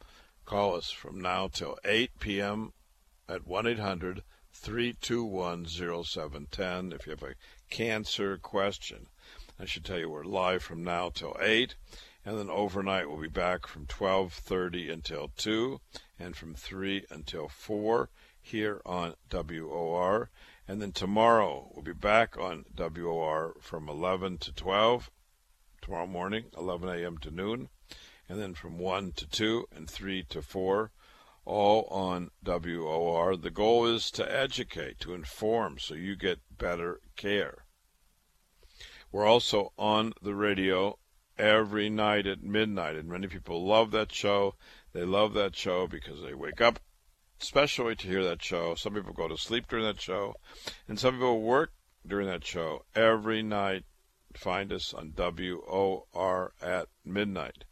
[0.45, 2.73] Call us from now till 8 p.m.
[3.27, 4.23] at 1 800
[4.53, 7.35] 321 0710 if you have a
[7.69, 9.07] cancer question.
[9.59, 11.75] I should tell you we're live from now till 8
[12.25, 15.79] and then overnight we'll be back from 12:30 until 2
[16.17, 18.09] and from 3 until 4
[18.41, 20.29] here on WOR
[20.67, 25.11] and then tomorrow we'll be back on WOR from 11 to 12
[25.81, 27.17] tomorrow morning 11 a.m.
[27.19, 27.69] to noon.
[28.27, 30.91] And then from 1 to 2 and 3 to 4
[31.45, 37.65] all on WOR the goal is to educate to inform so you get better care.
[39.11, 40.97] We're also on the radio
[41.37, 44.55] every night at midnight, and many people love that show.
[44.93, 46.79] They love that show because they wake up
[47.41, 48.75] especially to hear that show.
[48.75, 50.35] Some people go to sleep during that show,
[50.87, 51.71] and some people work
[52.07, 53.83] during that show every night.
[54.33, 57.63] Find us on WOR at midnight.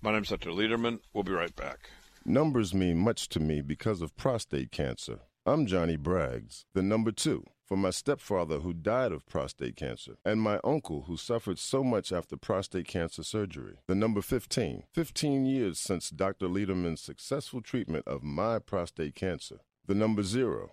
[0.00, 0.50] My name is Dr.
[0.50, 1.00] Lederman.
[1.12, 1.90] We'll be right back.
[2.24, 5.20] Numbers mean much to me because of prostate cancer.
[5.44, 10.40] I'm Johnny Braggs, the number two for my stepfather who died of prostate cancer, and
[10.40, 13.76] my uncle who suffered so much after prostate cancer surgery.
[13.86, 14.84] The number 15.
[14.94, 16.48] 15 years since Dr.
[16.48, 19.58] Lederman's successful treatment of my prostate cancer.
[19.86, 20.72] The number zero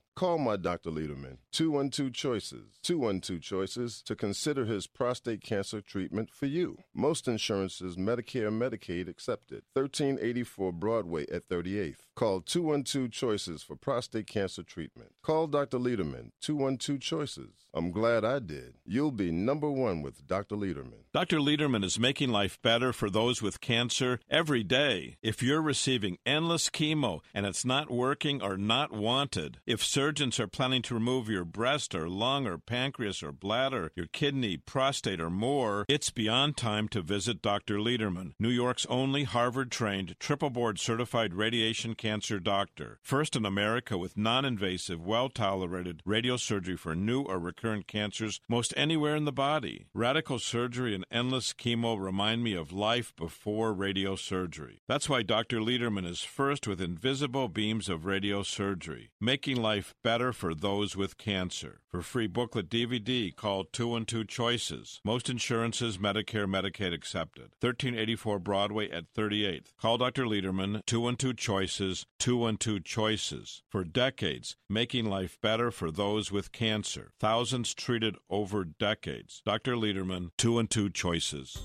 [0.13, 0.91] Call my Dr.
[0.91, 6.79] Lederman, 212 Choices, 212 Choices, to consider his prostate cancer treatment for you.
[6.93, 9.63] Most insurances, Medicare, Medicaid accepted.
[9.73, 12.10] 1384 Broadway at 38th.
[12.21, 15.13] Call 212 Choices for prostate cancer treatment.
[15.23, 15.79] Call Dr.
[15.79, 17.61] Lederman, 212 Choices.
[17.73, 18.75] I'm glad I did.
[18.85, 20.55] You'll be number one with Dr.
[20.55, 21.05] Lederman.
[21.13, 21.37] Dr.
[21.37, 25.15] Lederman is making life better for those with cancer every day.
[25.23, 30.47] If you're receiving endless chemo and it's not working or not wanted, if surgeons are
[30.47, 35.31] planning to remove your breast or lung or pancreas or bladder, your kidney, prostate, or
[35.31, 37.77] more, it's beyond time to visit Dr.
[37.77, 42.99] Lederman, New York's only Harvard trained, triple board certified radiation cancer doctor.
[43.01, 48.73] First in America with non invasive, well tolerated radiosurgery for new or recurrent cancers most
[48.75, 49.85] anywhere in the body.
[49.93, 54.79] Radical surgery and endless chemo remind me of life before radiosurgery.
[54.89, 55.61] That's why Dr.
[55.61, 61.79] Lederman is first with invisible beams of radiosurgery, making life better for those with cancer.
[61.91, 65.01] For free booklet DVD, call 212 Choices.
[65.03, 67.51] Most insurances, Medicare, Medicaid accepted.
[67.59, 69.73] 1384 Broadway at 38th.
[69.77, 70.23] Call Dr.
[70.25, 73.63] Lederman, 212 Choices Cancer's 212 Choices.
[73.69, 77.11] For decades, making life better for those with cancer.
[77.19, 79.41] Thousands treated over decades.
[79.45, 79.75] Dr.
[79.75, 81.57] Lederman, 212 Choices.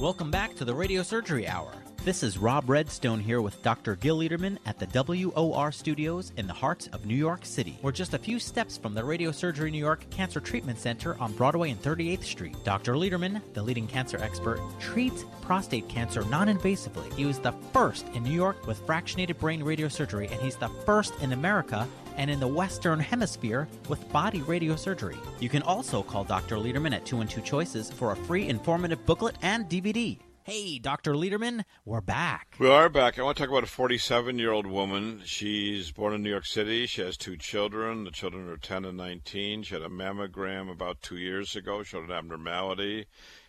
[0.00, 1.72] Welcome back to the Radio Surgery Hour.
[2.06, 3.96] This is Rob Redstone here with Dr.
[3.96, 7.80] Gil Lederman at the WOR studios in the heart of New York City.
[7.82, 11.32] We're just a few steps from the Radio Surgery New York Cancer Treatment Center on
[11.32, 12.54] Broadway and 38th Street.
[12.62, 12.94] Dr.
[12.94, 17.12] Lederman, the leading cancer expert, treats prostate cancer non invasively.
[17.14, 21.12] He was the first in New York with fractionated brain radiosurgery, and he's the first
[21.22, 25.18] in America and in the Western Hemisphere with body radiosurgery.
[25.40, 26.54] You can also call Dr.
[26.54, 30.18] Lederman at 212 Choices for a free informative booklet and DVD.
[30.46, 31.14] Hey, Dr.
[31.14, 32.54] Lederman, we're back.
[32.60, 33.18] We are back.
[33.18, 35.22] I want to talk about a 47 year old woman.
[35.24, 36.86] She's born in New York City.
[36.86, 38.04] She has two children.
[38.04, 39.64] The children are 10 and 19.
[39.64, 43.06] She had a mammogram about two years ago, showed an abnormality.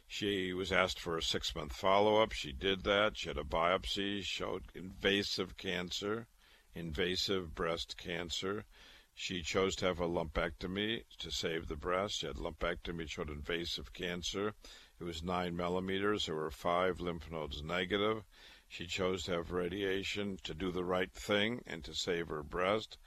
[0.08, 2.32] She was asked for a six month follow up.
[2.32, 3.16] She did that.
[3.16, 6.26] She had a biopsy, showed invasive cancer,
[6.74, 8.66] invasive breast cancer.
[9.20, 12.20] She chose to have a lumpectomy to save the breast.
[12.20, 14.54] She had lumpectomy, showed invasive cancer.
[15.00, 16.28] It was 9 millimeters.
[16.28, 18.24] There were five lymph nodes negative.
[18.68, 23.00] She chose to have radiation to do the right thing and to save her breast.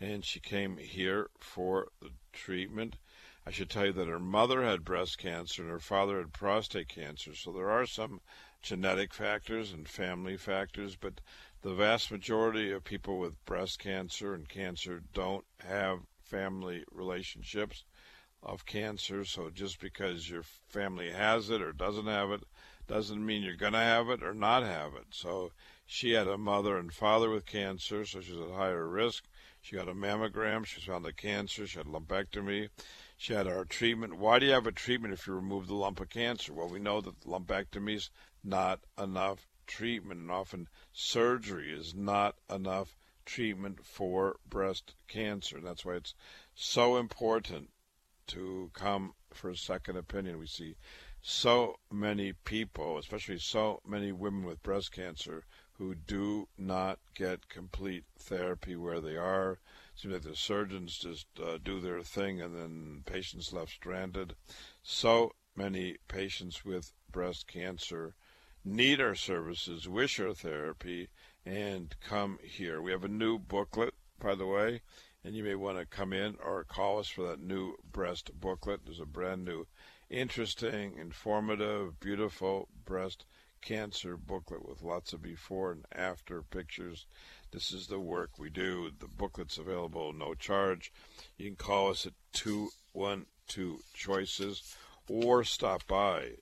[0.00, 2.96] And she came here for the treatment.
[3.44, 6.88] I should tell you that her mother had breast cancer and her father had prostate
[6.88, 7.34] cancer.
[7.34, 8.20] So there are some
[8.62, 11.20] genetic factors and family factors, but
[11.62, 17.84] the vast majority of people with breast cancer and cancer don't have family relationships
[18.42, 19.24] of cancer.
[19.24, 22.42] So just because your family has it or doesn't have it
[22.86, 25.06] doesn't mean you're going to have it or not have it.
[25.10, 25.50] So
[25.86, 29.24] she had a mother and father with cancer, so she's at higher risk.
[29.60, 30.64] She got a mammogram.
[30.64, 31.66] She found the cancer.
[31.66, 32.68] She had lumpectomy.
[33.16, 34.18] She had our treatment.
[34.18, 36.52] Why do you have a treatment if you remove the lump of cancer?
[36.52, 38.10] Well, we know that lumpectomy is
[38.44, 45.60] not enough treatment, and often surgery is not enough treatment for breast cancer.
[45.60, 46.14] That's why it's
[46.54, 47.68] so important
[48.28, 50.38] to come for a second opinion.
[50.38, 50.76] We see
[51.20, 58.04] so many people, especially so many women with breast cancer, who do not get complete
[58.18, 59.52] therapy where they are.
[59.92, 64.34] It seems like the surgeons just uh, do their thing and then patients left stranded.
[64.82, 68.14] So many patients with breast cancer
[68.66, 71.08] need our services, wish our therapy,
[71.44, 72.82] and come here.
[72.82, 74.80] We have a new booklet, by the way
[75.26, 78.82] and you may want to come in or call us for that new breast booklet.
[78.84, 79.66] There's a brand new,
[80.08, 83.24] interesting, informative, beautiful breast
[83.60, 87.06] cancer booklet with lots of before and after pictures.
[87.50, 88.92] This is the work we do.
[88.96, 90.92] The booklet's available no charge.
[91.38, 94.76] You can call us at 212 Choices
[95.08, 96.34] or stop by.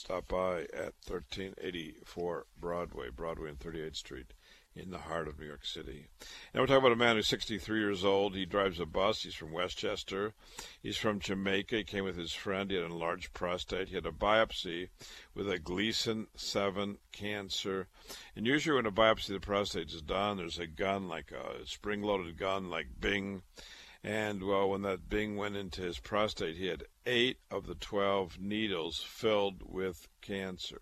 [0.00, 4.32] Stop by at 1384 Broadway, Broadway and 38th Street
[4.74, 6.06] in the heart of New York City.
[6.54, 8.34] Now we're talking about a man who's 63 years old.
[8.34, 9.22] He drives a bus.
[9.22, 10.32] He's from Westchester.
[10.82, 11.76] He's from Jamaica.
[11.76, 12.70] He came with his friend.
[12.70, 13.88] He had an enlarged prostate.
[13.88, 14.88] He had a biopsy
[15.34, 17.86] with a Gleason 7 cancer.
[18.34, 21.66] And usually when a biopsy of the prostate is done, there's a gun, like a
[21.66, 23.42] spring-loaded gun, like Bing.
[24.02, 28.40] And well, when that Bing went into his prostate, he had eight of the 12
[28.40, 30.80] needles filled with cancer.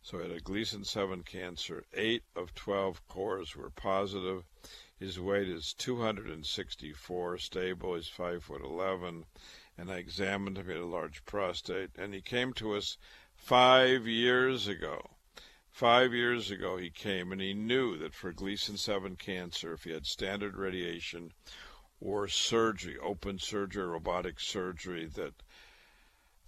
[0.00, 1.84] So he had a Gleason 7 cancer.
[1.92, 4.44] Eight of 12 cores were positive.
[4.98, 7.94] His weight is 264, stable.
[7.94, 9.26] He's 5 foot 11.
[9.76, 10.64] And I examined him.
[10.64, 11.90] He had a large prostate.
[11.98, 12.96] And he came to us
[13.34, 15.10] five years ago.
[15.70, 19.90] Five years ago, he came and he knew that for Gleason 7 cancer, if he
[19.90, 21.32] had standard radiation
[22.00, 25.34] or surgery, open surgery, robotic surgery, that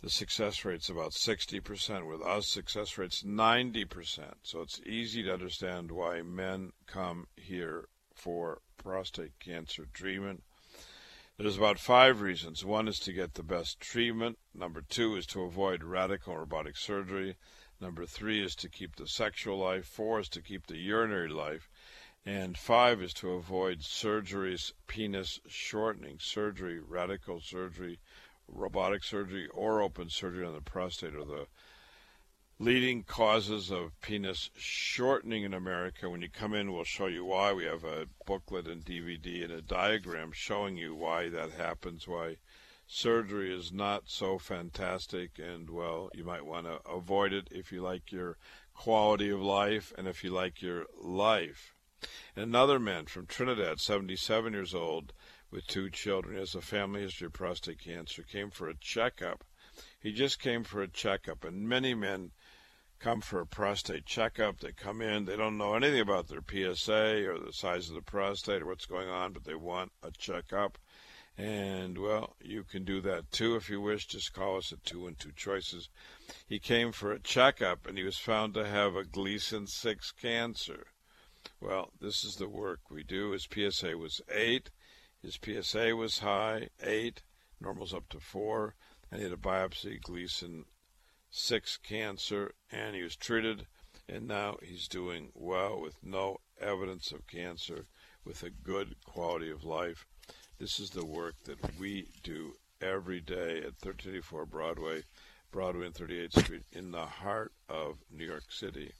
[0.03, 2.09] the success rate's about 60%.
[2.09, 4.35] With us, success rate's 90%.
[4.43, 10.43] So it's easy to understand why men come here for prostate cancer treatment.
[11.39, 12.65] There's about five reasons.
[12.65, 14.39] One is to get the best treatment.
[14.55, 17.37] Number two is to avoid radical robotic surgery.
[17.81, 19.87] Number three is to keep the sexual life.
[19.87, 21.69] Four is to keep the urinary life.
[22.25, 27.99] And five is to avoid surgeries, penis shortening surgery, radical surgery,
[28.47, 31.49] robotic surgery or open surgery on the prostate are the
[32.61, 36.09] leading causes of penis shortening in America.
[36.09, 37.53] When you come in, we'll show you why.
[37.53, 42.37] We have a booklet and DVD and a diagram showing you why that happens, why
[42.87, 47.83] surgery is not so fantastic, and well, you might want to avoid it if you
[47.83, 48.37] like your
[48.75, 51.75] quality of life and if you like your life.
[52.35, 55.13] Another man from Trinidad, 77 years old,
[55.51, 56.39] with two children.
[56.39, 58.23] Has a family history of prostate cancer.
[58.23, 59.45] Came for a checkup.
[60.01, 62.33] He just came for a checkup, and many men
[62.99, 64.61] come for a prostate checkup.
[64.61, 68.03] They come in, they don't know anything about their PSA or the size of the
[68.03, 70.79] prostate or what's going on, but they want a checkup.
[71.37, 74.07] And well, you can do that too if you wish.
[74.07, 75.89] Just call us at two and two Choices.
[76.47, 80.92] He came for a checkup and he was found to have a Gleason 6 cancer.
[81.63, 83.31] Well, this is the work we do.
[83.31, 84.69] His PSA was 8.
[85.23, 87.23] His PSA was high, 8.
[87.61, 88.75] Normal's up to 4.
[89.11, 90.65] And he had a biopsy, Gleason
[91.31, 93.67] six cancer, and he was treated,
[94.09, 97.87] and now he's doing well with no evidence of cancer,
[98.25, 100.05] with a good quality of life.
[100.59, 105.05] This is the work that we do every day at 1384 Broadway,
[105.53, 108.93] Broadway and 38th Street, in the heart of New York City.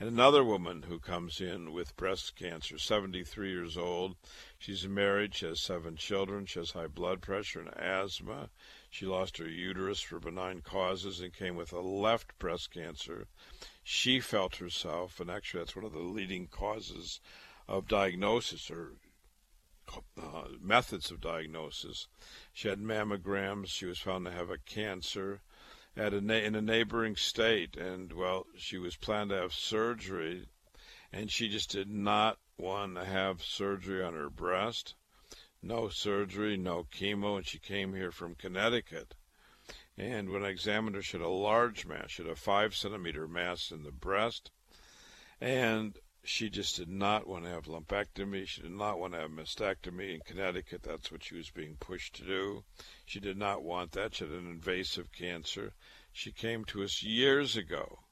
[0.00, 4.16] And another woman who comes in with breast cancer, 73 years old.
[4.58, 8.48] She's married, she has seven children, she has high blood pressure and asthma.
[8.88, 13.26] She lost her uterus for benign causes and came with a left breast cancer.
[13.84, 17.20] She felt herself, and actually that's one of the leading causes
[17.68, 18.92] of diagnosis or
[20.16, 22.08] uh, methods of diagnosis.
[22.54, 23.66] She had mammograms.
[23.66, 25.42] She was found to have a cancer
[25.96, 30.48] at a na- in a neighboring state, and well, she was planned to have surgery,
[31.12, 34.94] and she just did not want to have surgery on her breast.
[35.62, 39.14] No surgery, no chemo, and she came here from Connecticut.
[39.96, 42.12] And when I examined her, she had a large mass.
[42.12, 44.50] She had a five centimeter mass in the breast,
[45.40, 45.98] and
[46.30, 48.46] she just did not want to have lumpectomy.
[48.46, 50.14] She did not want to have mastectomy.
[50.14, 52.62] In Connecticut, that's what she was being pushed to do.
[53.04, 54.14] She did not want that.
[54.14, 55.74] She had an invasive cancer.
[56.12, 58.04] She came to us years ago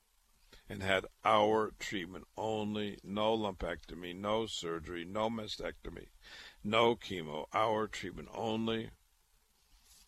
[0.69, 6.09] and had our treatment only no lumpectomy, no surgery, no mastectomy,
[6.65, 8.91] no chemo, our treatment only.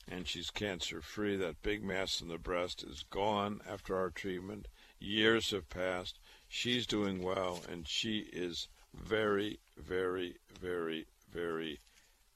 [0.09, 1.37] And she's cancer free.
[1.37, 4.67] That big mass in the breast is gone after our treatment.
[4.99, 6.19] Years have passed.
[6.53, 11.79] She's doing well, and she is very, very, very, very,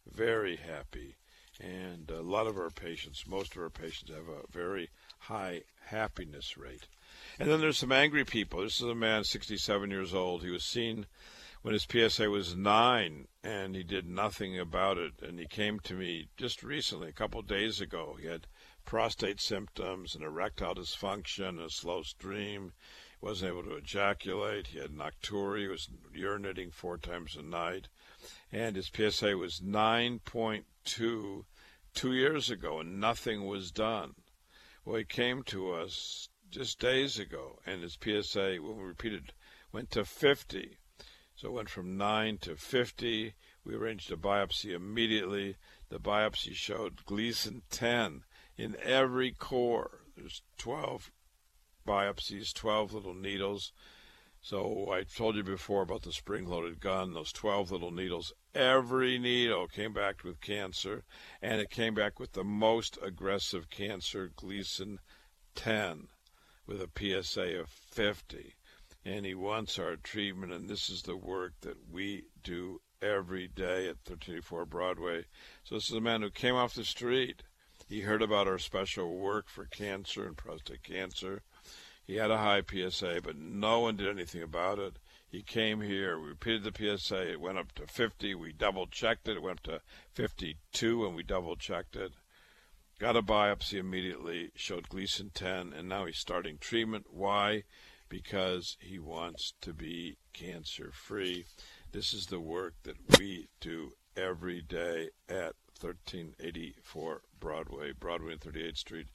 [0.06, 1.16] very happy.
[1.60, 6.56] And a lot of our patients, most of our patients, have a very high happiness
[6.56, 6.86] rate.
[7.40, 8.62] And then there's some angry people.
[8.62, 10.44] This is a man, 67 years old.
[10.44, 11.06] He was seen
[11.62, 15.14] when his PSA was nine, and he did nothing about it.
[15.22, 18.16] And he came to me just recently, a couple of days ago.
[18.20, 18.46] He had
[18.84, 22.74] prostate symptoms and erectile dysfunction, a slow stream
[23.24, 24.66] wasn't able to ejaculate.
[24.66, 25.62] He had nocturia.
[25.62, 27.88] He was urinating four times a night.
[28.52, 31.44] And his PSA was 9.2
[31.94, 34.14] two years ago, and nothing was done.
[34.84, 39.32] Well, he came to us just days ago, and his PSA, when we repeated,
[39.72, 40.76] went to 50.
[41.34, 43.34] So it went from 9 to 50.
[43.64, 45.56] We arranged a biopsy immediately.
[45.88, 48.24] The biopsy showed Gleason 10
[48.58, 50.02] in every core.
[50.14, 51.10] There's 12
[51.84, 53.72] biopsies, 12 little needles.
[54.40, 58.32] So I told you before about the spring-loaded gun, those 12 little needles.
[58.54, 61.04] Every needle came back with cancer,
[61.40, 64.98] and it came back with the most aggressive cancer, Gleason
[65.54, 66.08] 10,
[66.66, 66.90] with a
[67.22, 68.54] PSA of 50.
[69.06, 73.88] And he wants our treatment, and this is the work that we do every day
[73.88, 75.24] at 1384 Broadway.
[75.64, 77.42] So this is a man who came off the street.
[77.88, 81.42] He heard about our special work for cancer and prostate cancer
[82.06, 84.98] he had a high PSA, but no one did anything about it.
[85.28, 89.26] He came here, we repeated the PSA, it went up to 50, we double checked
[89.26, 89.80] it, it went up to
[90.12, 92.12] 52, and we double checked it.
[93.00, 97.06] Got a biopsy immediately, showed Gleason 10, and now he's starting treatment.
[97.10, 97.64] Why?
[98.08, 101.46] Because he wants to be cancer free.
[101.90, 108.76] This is the work that we do every day at 1384 Broadway, Broadway and 38th
[108.76, 109.08] Street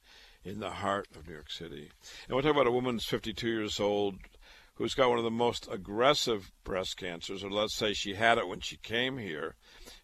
[0.44, 1.90] in the heart of New York City.
[2.26, 4.16] And we'll talk about a woman who's 52 years old
[4.80, 8.48] who's got one of the most aggressive breast cancers, or let's say she had it
[8.48, 9.54] when she came here.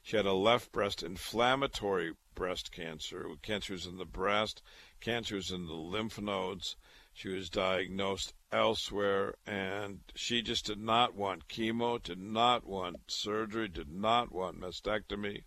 [0.03, 4.61] She had a left breast inflammatory breast cancer, cancers in the breast,
[5.01, 6.77] cancers in the lymph nodes.
[7.15, 13.69] She was diagnosed elsewhere, and she just did not want chemo, did not want surgery,
[13.69, 15.45] did not want mastectomy.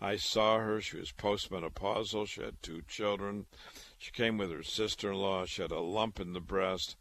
[0.00, 0.80] I saw her.
[0.80, 2.26] She was postmenopausal.
[2.26, 3.44] She had two children.
[4.02, 5.46] She came with her sister in law.
[5.46, 6.96] She had a lump in the breast.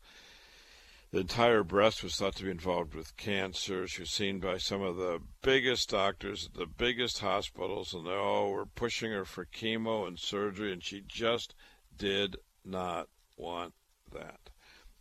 [1.09, 3.87] The entire breast was thought to be involved with cancer.
[3.87, 8.13] She was seen by some of the biggest doctors at the biggest hospitals, and they
[8.13, 11.55] all were pushing her for chemo and surgery, and she just
[11.97, 13.73] did not want
[14.11, 14.51] that.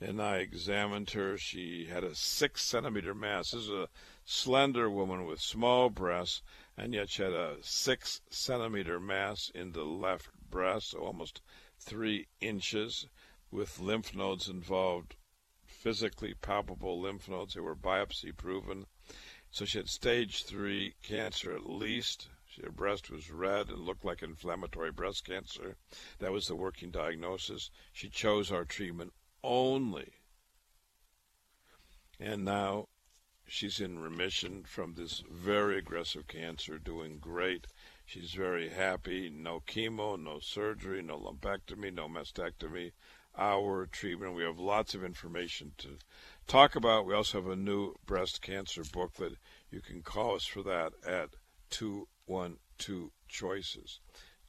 [0.01, 1.37] And I examined her.
[1.37, 3.51] She had a six centimeter mass.
[3.51, 3.91] This is a
[4.25, 6.41] slender woman with small breasts,
[6.79, 11.43] and yet she had a six centimeter mass in the left breast, so almost
[11.81, 13.07] three inches,
[13.51, 15.17] with lymph nodes involved
[15.67, 17.55] physically palpable lymph nodes.
[17.55, 18.87] They were biopsy proven.
[19.51, 22.29] So she had stage three cancer at least.
[22.63, 25.77] Her breast was red and looked like inflammatory breast cancer.
[26.19, 27.71] That was the working diagnosis.
[27.93, 29.13] She chose our treatment
[29.43, 30.13] only.
[32.19, 32.89] And now
[33.47, 37.67] she's in remission from this very aggressive cancer, doing great.
[38.13, 39.31] She's very happy.
[39.31, 42.91] No chemo, no surgery, no lumpectomy, no mastectomy.
[43.39, 44.35] Our treatment.
[44.35, 45.97] We have lots of information to
[46.49, 47.07] talk about.
[47.07, 49.35] We also have a new breast cancer booklet.
[49.71, 51.37] You can call us for that at
[51.71, 54.01] 212 Choices.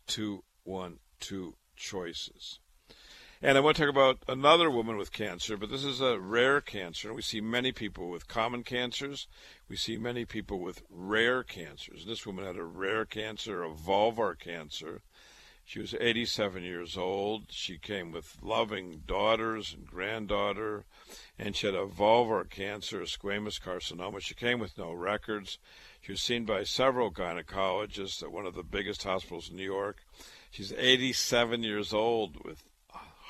[0.07, 2.59] 212 Choices.
[3.43, 6.61] And I want to talk about another woman with cancer, but this is a rare
[6.61, 7.11] cancer.
[7.11, 9.27] We see many people with common cancers.
[9.67, 12.05] We see many people with rare cancers.
[12.05, 15.01] This woman had a rare cancer, a vulvar cancer.
[15.65, 17.45] She was 87 years old.
[17.49, 20.85] She came with loving daughters and granddaughter,
[21.39, 24.21] and she had a vulvar cancer, a squamous carcinoma.
[24.21, 25.57] She came with no records.
[25.99, 30.05] She was seen by several gynecologists at one of the biggest hospitals in New York.
[30.51, 32.65] She's 87 years old with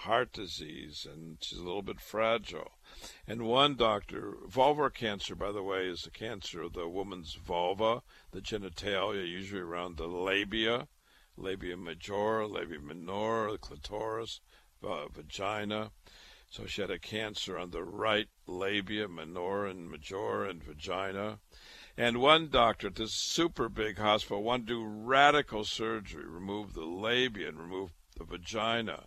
[0.02, 2.72] heart disease, and she's a little bit fragile.
[3.28, 8.02] And one doctor, vulvar cancer, by the way, is the cancer of the woman's vulva,
[8.32, 10.88] the genitalia, usually around the labia,
[11.38, 14.41] labia majora, labia minora, the clitoris,
[14.84, 15.91] uh, vagina.
[16.49, 21.39] So she had a cancer on the right labia, minora and majora, and vagina.
[21.95, 26.86] And one doctor at this super big hospital wanted to do radical surgery, remove the
[26.86, 29.06] labia and remove the vagina.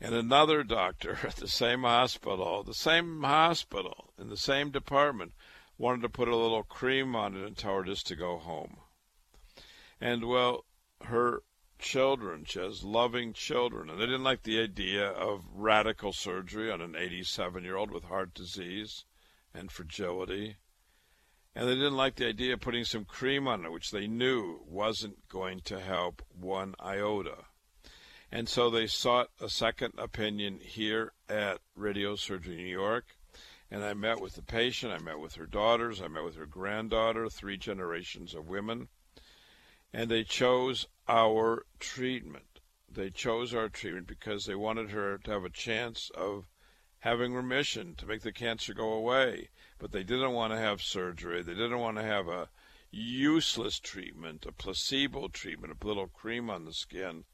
[0.00, 5.32] And another doctor at the same hospital, the same hospital, in the same department,
[5.76, 8.78] wanted to put a little cream on it and tell her just to go home.
[10.00, 10.64] And well,
[11.02, 11.42] her
[11.78, 16.80] children, she has loving children, and they didn't like the idea of radical surgery on
[16.80, 19.04] an 87 year old with heart disease
[19.54, 20.56] and fragility.
[21.54, 24.60] And they didn't like the idea of putting some cream on it, which they knew
[24.66, 27.46] wasn't going to help one iota.
[28.30, 33.16] And so they sought a second opinion here at Radio Surgery New York.
[33.70, 36.46] And I met with the patient, I met with her daughters, I met with her
[36.46, 38.88] granddaughter, three generations of women.
[39.94, 42.60] And they chose our treatment.
[42.90, 46.48] They chose our treatment because they wanted her to have a chance of
[47.00, 49.48] having remission, to make the cancer go away.
[49.78, 51.42] But they didn't want to have surgery.
[51.42, 52.50] They didn't want to have a
[52.90, 57.24] useless treatment, a placebo treatment, a little cream on the skin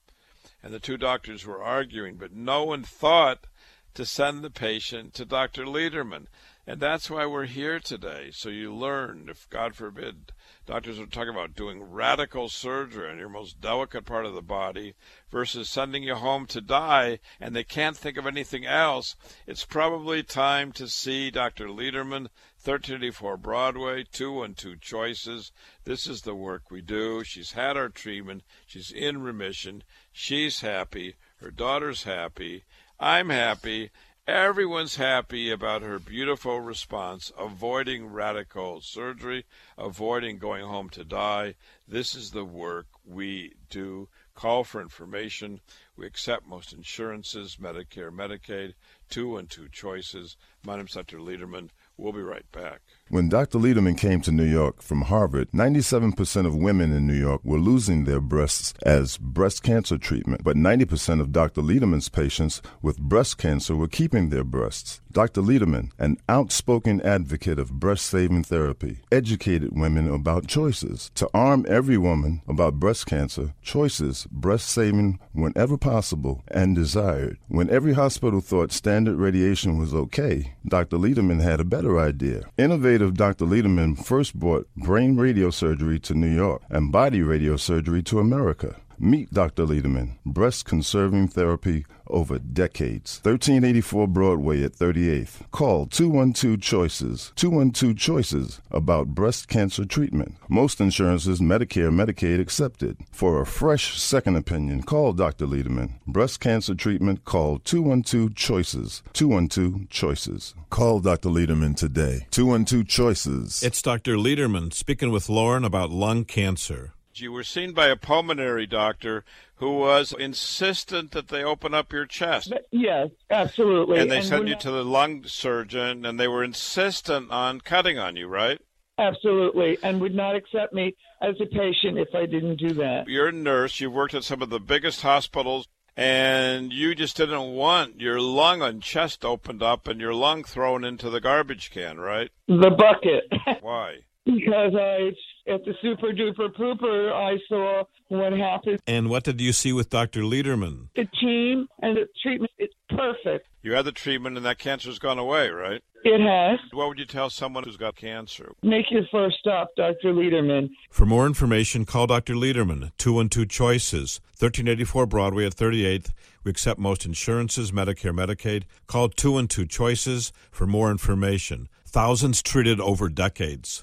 [0.64, 3.46] and the two doctors were arguing, but no one thought
[3.92, 5.66] to send the patient to Dr.
[5.66, 6.26] Lederman.
[6.66, 8.30] And that's why we're here today.
[8.32, 10.32] So you learn, if God forbid,
[10.66, 14.94] doctors are talking about doing radical surgery on your most delicate part of the body
[15.30, 20.22] versus sending you home to die and they can't think of anything else, it's probably
[20.22, 21.68] time to see Dr.
[21.68, 22.28] Lederman,
[22.62, 25.52] 1384 Broadway, 212 Choices.
[25.84, 27.22] This is the work we do.
[27.22, 28.42] She's had our treatment.
[28.66, 29.82] She's in remission.
[30.12, 31.16] She's happy.
[31.36, 32.64] Her daughter's happy.
[32.98, 33.90] I'm happy.
[34.26, 39.44] Everyone's happy about her beautiful response, avoiding radical surgery,
[39.76, 41.56] avoiding going home to die.
[41.86, 44.08] This is the work we do.
[44.34, 45.60] Call for information.
[45.94, 48.72] We accept most insurances, Medicare, Medicaid,
[49.10, 50.38] two and two choices.
[50.64, 51.18] My name's Dr.
[51.18, 51.68] Lederman.
[51.98, 52.80] We'll be right back.
[53.10, 53.58] When Dr.
[53.58, 58.04] Lederman came to New York from Harvard, 97% of women in New York were losing
[58.04, 61.60] their breasts as breast cancer treatment, but 90% of Dr.
[61.60, 65.02] Lederman's patients with breast cancer were keeping their breasts.
[65.12, 65.42] Dr.
[65.42, 71.10] Lederman, an outspoken advocate of breast saving therapy, educated women about choices.
[71.14, 77.36] To arm every woman about breast cancer, choices, breast saving whenever possible and desired.
[77.48, 80.96] When every hospital thought standard radiation was okay, Dr.
[80.96, 82.42] Lederman had a better idea.
[82.58, 83.44] Innovative Dr.
[83.44, 88.76] Lederman first brought brain radiosurgery to New York and body radiosurgery to America.
[88.98, 89.66] Meet Dr.
[89.66, 93.20] Lederman, breast conserving therapy over decades.
[93.22, 95.50] 1384 Broadway at 38th.
[95.50, 97.32] Call 212 Choices.
[97.36, 100.36] 212 Choices about breast cancer treatment.
[100.48, 102.96] Most insurances, Medicare, Medicaid accepted.
[103.10, 105.46] For a fresh second opinion, call Dr.
[105.46, 105.94] Lederman.
[106.06, 109.02] Breast cancer treatment, call 212 Choices.
[109.12, 110.54] 212 Choices.
[110.70, 111.28] Call Dr.
[111.28, 112.26] Lederman today.
[112.30, 113.62] 212 Choices.
[113.62, 114.16] It's Dr.
[114.16, 116.93] Lederman speaking with Lauren about lung cancer.
[117.20, 119.24] You were seen by a pulmonary doctor
[119.56, 122.52] who was insistent that they open up your chest.
[122.70, 124.00] Yes, absolutely.
[124.00, 124.60] And they and sent you not...
[124.60, 128.60] to the lung surgeon, and they were insistent on cutting on you, right?
[128.98, 133.04] Absolutely, and would not accept me as a patient if I didn't do that.
[133.08, 133.80] You're a nurse.
[133.80, 138.62] You've worked at some of the biggest hospitals and you just didn't want your lung
[138.62, 142.30] and chest opened up and your lung thrown into the garbage can, right?
[142.48, 143.32] The bucket.
[143.62, 143.98] Why?
[144.24, 145.12] because I,
[145.46, 148.80] at the super duper pooper, I saw what happened.
[148.86, 150.20] And what did you see with Dr.
[150.22, 150.88] Lederman?
[150.96, 153.46] The team and the treatment is perfect.
[153.62, 155.82] You had the treatment and that cancer's gone away, right?
[156.04, 156.60] It has.
[156.72, 158.52] What would you tell someone who's got cancer?
[158.62, 160.12] Make your first stop, Dr.
[160.12, 160.68] Lederman.
[160.90, 162.34] For more information, call Dr.
[162.34, 166.12] Lederman, 212 Choices, 1384 Broadway at 38th.
[166.44, 168.64] We accept most insurances, Medicare, Medicaid.
[168.86, 171.68] Call 212 Choices for more information.
[171.86, 173.82] Thousands treated over decades.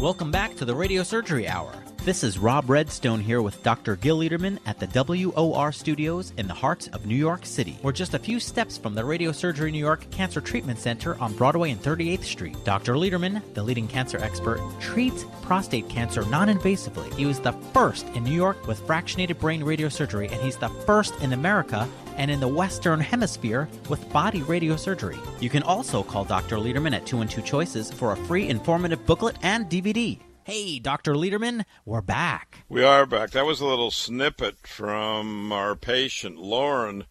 [0.00, 1.74] Welcome back to the Radio Surgery Hour.
[2.02, 3.94] This is Rob Redstone here with Dr.
[3.94, 7.78] Gil Lederman at the WOR studios in the heart of New York City.
[7.82, 11.34] We're just a few steps from the Radio Surgery New York Cancer Treatment Center on
[11.34, 12.56] Broadway and 38th Street.
[12.64, 12.94] Dr.
[12.94, 17.12] Lederman, the leading cancer expert, treats prostate cancer non invasively.
[17.16, 21.14] He was the first in New York with fractionated brain radiosurgery, and he's the first
[21.20, 21.86] in America
[22.16, 25.18] and in the Western Hemisphere with body radiosurgery.
[25.42, 26.56] You can also call Dr.
[26.56, 30.18] Lederman at 212 Choices for a free informative booklet and DVD.
[30.50, 31.14] Hey, Dr.
[31.14, 32.64] Lederman, we're back.
[32.68, 33.30] We are back.
[33.30, 37.04] That was a little snippet from our patient, Lauren,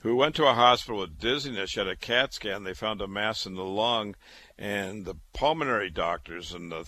[0.00, 1.70] who went to a hospital with dizziness.
[1.70, 2.64] She had a CAT scan.
[2.64, 4.14] They found a mass in the lung,
[4.58, 6.84] and the pulmonary doctors and the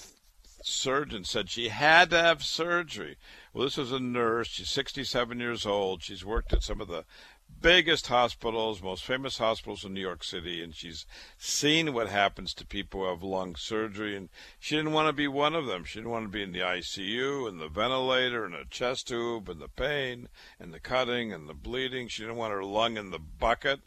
[0.63, 3.17] surgeon said she had to have surgery.
[3.55, 4.49] Well, this was a nurse.
[4.49, 6.03] She's 67 years old.
[6.03, 7.07] She's worked at some of the
[7.65, 11.07] biggest hospitals, most famous hospitals in New York City, and she's
[11.39, 14.29] seen what happens to people who have lung surgery, and
[14.61, 15.83] she didn't want to be one of them.
[15.83, 19.49] She didn't want to be in the ICU and the ventilator and a chest tube
[19.49, 20.29] and the pain
[20.61, 22.07] and the cutting and the bleeding.
[22.07, 23.81] She didn't want her lung in the bucket.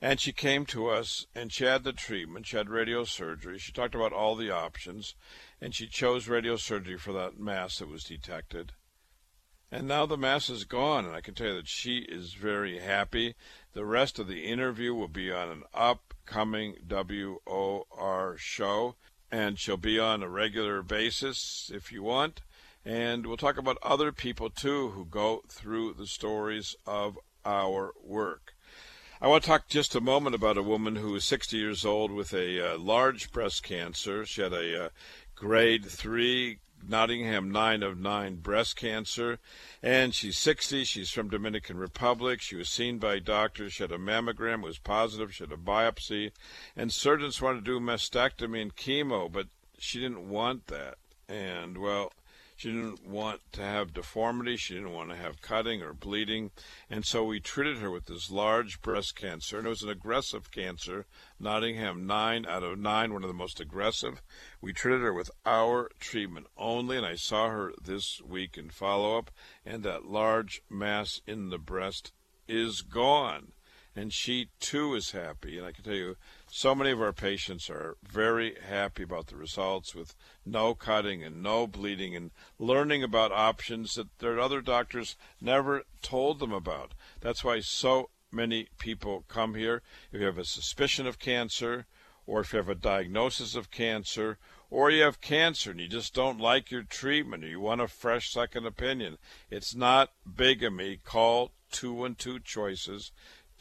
[0.00, 2.46] And she came to us and she had the treatment.
[2.46, 3.58] She had radiosurgery.
[3.58, 5.14] She talked about all the options,
[5.60, 8.72] and she chose radiosurgery for that mass that was detected.
[9.74, 12.80] And now the mass is gone, and I can tell you that she is very
[12.80, 13.34] happy.
[13.72, 18.96] The rest of the interview will be on an upcoming WOR show,
[19.30, 22.42] and she'll be on a regular basis if you want.
[22.84, 28.52] And we'll talk about other people too who go through the stories of our work.
[29.22, 32.10] I want to talk just a moment about a woman who is 60 years old
[32.10, 34.26] with a uh, large breast cancer.
[34.26, 34.88] She had a uh,
[35.34, 36.58] grade 3
[36.88, 39.38] Nottingham 9 of 9 breast cancer,
[39.82, 40.84] and she's 60.
[40.84, 42.40] She's from Dominican Republic.
[42.40, 43.74] She was seen by doctors.
[43.74, 45.34] She had a mammogram, was positive.
[45.34, 46.32] She had a biopsy,
[46.76, 49.46] and surgeons wanted to do mastectomy and chemo, but
[49.78, 50.98] she didn't want that.
[51.28, 52.12] And well,
[52.62, 54.56] she didn't want to have deformity.
[54.56, 56.52] She didn't want to have cutting or bleeding.
[56.88, 59.58] And so we treated her with this large breast cancer.
[59.58, 61.06] And it was an aggressive cancer,
[61.40, 64.22] Nottingham 9 out of 9, one of the most aggressive.
[64.60, 66.96] We treated her with our treatment only.
[66.98, 69.32] And I saw her this week in follow up.
[69.66, 72.12] And that large mass in the breast
[72.46, 73.51] is gone.
[73.94, 75.58] And she too is happy.
[75.58, 76.16] And I can tell you,
[76.50, 80.14] so many of our patients are very happy about the results with
[80.46, 86.38] no cutting and no bleeding and learning about options that their other doctors never told
[86.38, 86.94] them about.
[87.20, 89.82] That's why so many people come here.
[90.10, 91.86] If you have a suspicion of cancer,
[92.26, 94.38] or if you have a diagnosis of cancer,
[94.70, 97.88] or you have cancer and you just don't like your treatment or you want a
[97.88, 99.18] fresh second opinion,
[99.50, 100.98] it's not bigamy.
[101.04, 103.12] Call 212 Choices.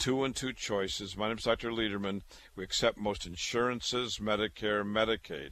[0.02, 1.16] 212 Choices.
[1.16, 1.70] My name is Dr.
[1.70, 2.24] Lederman.
[2.56, 5.52] We accept most insurances, Medicare, Medicaid.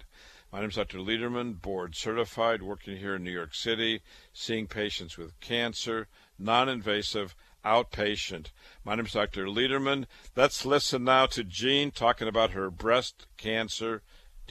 [0.52, 0.98] My name is Dr.
[0.98, 4.02] Lederman, board certified, working here in New York City,
[4.34, 6.08] seeing patients with cancer,
[6.40, 8.48] non invasive, outpatient.
[8.84, 9.46] My name is Dr.
[9.46, 10.08] Lederman.
[10.36, 14.02] Let's listen now to Jean talking about her breast cancer.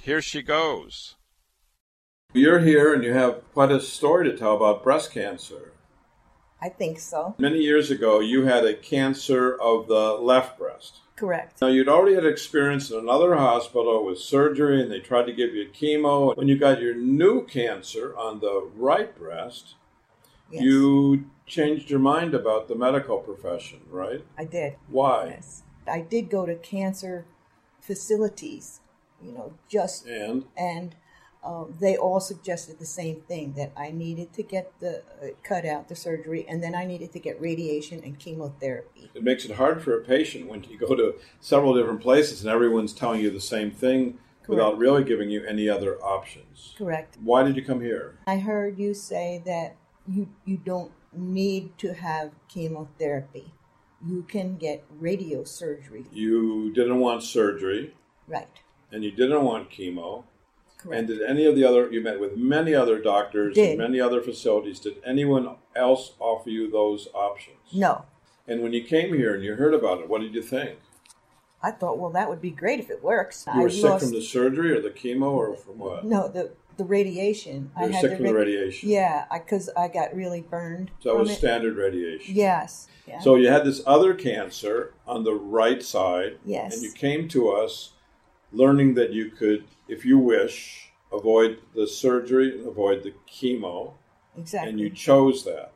[0.01, 1.17] Here she goes.
[2.35, 5.73] You're here and you have quite a story to tell about breast cancer.
[6.61, 7.35] I think so.
[7.39, 11.01] Many years ago, you had a cancer of the left breast.
[11.17, 11.61] Correct.
[11.61, 15.55] Now, you'd already had experience in another hospital with surgery, and they tried to give
[15.55, 16.37] you chemo.
[16.37, 19.75] When you got your new cancer on the right breast,
[20.51, 20.63] Yes.
[20.63, 24.25] you changed your mind about the medical profession, right?
[24.37, 24.77] I did.
[24.89, 25.27] Why?
[25.37, 25.63] Yes.
[25.87, 27.27] I did go to cancer
[27.81, 28.81] facilities,
[29.23, 30.95] you know, just And and
[31.45, 35.65] um, they all suggested the same thing that I needed to get the uh, cut
[35.65, 39.11] out the surgery, and then I needed to get radiation and chemotherapy.
[39.15, 42.51] it makes it hard for a patient when you go to several different places and
[42.51, 44.19] everyone's telling you the same thing
[44.49, 46.75] without really giving you any other options.
[46.79, 47.19] Correct.
[47.23, 48.19] Why did you come here?
[48.27, 49.77] I heard you say that
[50.07, 53.53] you you don't need to have chemotherapy.
[54.07, 56.07] You can get radio surgery.
[56.13, 57.95] You didn't want surgery
[58.27, 58.49] Right.
[58.93, 60.25] and you didn't want chemo.
[60.79, 60.99] Correct.
[60.99, 63.71] And did any of the other, you met with many other doctors Did.
[63.71, 67.57] and many other facilities, did anyone else offer you those options?
[67.73, 68.05] no.
[68.51, 70.79] And when you came here and you heard about it, what did you think?
[71.63, 73.45] I thought, well, that would be great if it works.
[73.55, 76.05] You were I sick lost- from the surgery or the chemo or from what?
[76.07, 77.71] No, the the radiation.
[77.79, 78.89] You were sick from the ra- radiation.
[78.89, 80.93] Yeah, because I, got really burned.
[81.01, 81.35] So that was it.
[81.35, 82.35] standard radiation.
[82.37, 82.87] Yes.
[83.07, 83.19] Yeah.
[83.21, 86.39] So you had this other cancer on the right side.
[86.47, 86.75] Yes.
[86.75, 87.93] And you came to us
[88.53, 93.95] learning that you could, if you wish, avoid the surgery and avoid the chemo.
[94.37, 94.71] exactly.
[94.71, 95.73] And you chose that.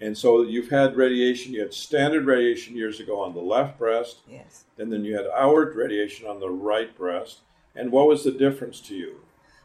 [0.00, 4.20] And so you've had radiation, you had standard radiation years ago on the left breast,
[4.28, 4.64] yes.
[4.78, 7.40] and then you had our radiation on the right breast.
[7.74, 9.20] And what was the difference to you?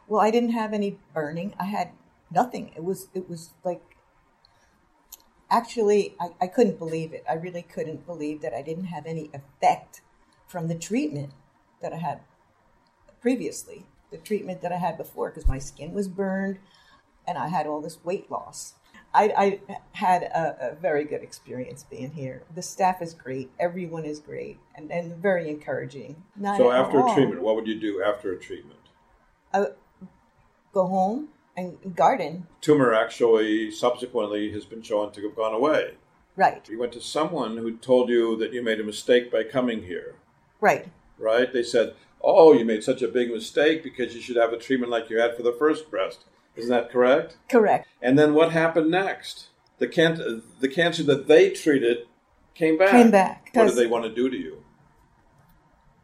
[0.08, 1.54] Well, I didn't have any burning.
[1.58, 1.92] I had
[2.30, 2.72] nothing.
[2.76, 3.82] It was it was like
[5.50, 7.24] actually I, I couldn't believe it.
[7.28, 10.02] I really couldn't believe that I didn't have any effect
[10.48, 11.32] from the treatment
[11.86, 12.22] that I had
[13.22, 16.58] previously, the treatment that I had before, because my skin was burned
[17.28, 18.74] and I had all this weight loss.
[19.14, 22.42] I, I had a, a very good experience being here.
[22.54, 23.52] The staff is great.
[23.60, 26.24] Everyone is great and, and very encouraging.
[26.36, 27.12] Not so after all.
[27.12, 28.80] a treatment, what would you do after a treatment?
[29.54, 29.68] I
[30.74, 32.48] go home and garden.
[32.62, 35.94] Tumor actually subsequently has been shown to have gone away.
[36.36, 39.84] Right, You went to someone who told you that you made a mistake by coming
[39.84, 40.16] here,
[40.60, 40.90] right.
[41.18, 41.52] Right?
[41.52, 44.92] They said, "Oh, you made such a big mistake because you should have a treatment
[44.92, 47.38] like you had for the first breast." Isn't that correct?
[47.50, 47.88] Correct.
[48.02, 49.50] And then what happened next?
[49.78, 52.08] The can- the cancer that they treated
[52.54, 52.92] came back.
[52.92, 54.64] Came back, What did they want to do to you?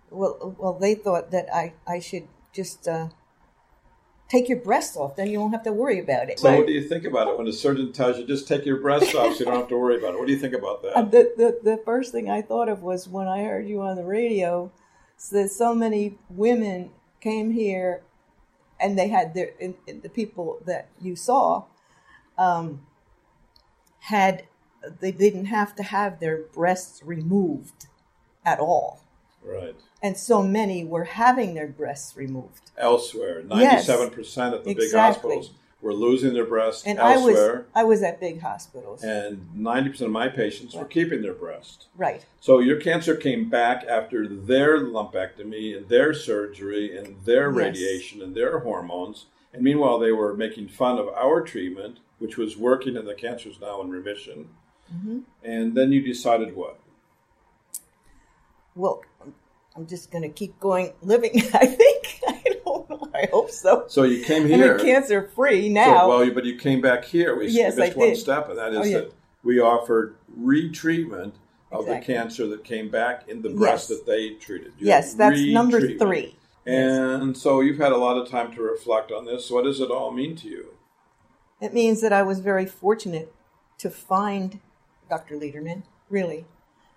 [0.10, 3.10] Well, well, they thought that I, I should just uh,
[4.28, 5.16] take your breast off.
[5.16, 6.40] Then you won't have to worry about it.
[6.40, 8.82] So what do you think about it when a surgeon tells you just take your
[8.82, 10.20] breast off so you don't have to worry about it?
[10.20, 10.98] What do you think about that?
[10.98, 13.96] Uh, the, the the first thing I thought of was when I heard you on
[13.96, 14.70] the radio,
[15.22, 18.02] so that so many women came here,
[18.80, 21.64] and they had their in, in the people that you saw,
[22.40, 22.82] um,
[24.00, 24.46] had
[25.00, 27.86] they didn't have to have their breasts removed
[28.44, 29.00] at all,
[29.44, 29.76] right.
[30.02, 32.72] and so many were having their breasts removed.
[32.76, 35.52] Elsewhere, ninety-seven percent of the big hospitals
[35.82, 39.90] were losing their breasts And I was elsewhere, I was at big hospitals, and ninety
[39.90, 41.88] percent of my patients were keeping their breast.
[41.98, 42.24] right?
[42.40, 47.58] So your cancer came back after their lumpectomy and their surgery and their Yes.
[47.58, 49.26] radiation and their hormones.
[49.54, 53.50] And meanwhile, they were making fun of our treatment, which was working, and the cancer
[53.50, 54.50] is now in remission.
[54.94, 55.20] Mm-hmm.
[55.44, 56.80] And then you decided what?
[58.76, 59.02] Well,
[59.76, 61.32] I'm just going to keep going living.
[61.54, 62.22] I think
[63.14, 63.38] I don't know.
[63.40, 63.86] I hope so.
[63.88, 64.78] So you came here.
[64.80, 66.08] cancer free So, now.
[66.08, 67.36] well, but you came back here.
[67.38, 68.18] We Yes, missed I one did.
[68.18, 68.98] step, and that oh, is Oh, yeah.
[69.00, 71.34] that we offered retreatment
[71.72, 74.00] of the cancer that came back in the breast Yes.
[74.00, 74.74] that they treated.
[74.78, 76.36] You yes, that's number three.
[76.66, 79.50] And so you've had a lot of time to reflect on this.
[79.50, 80.74] What does it all mean to you?
[81.60, 83.34] It means that I was very fortunate
[83.80, 84.60] to find
[85.10, 85.36] Dr.
[85.38, 85.84] Lederman.
[86.10, 86.46] Really,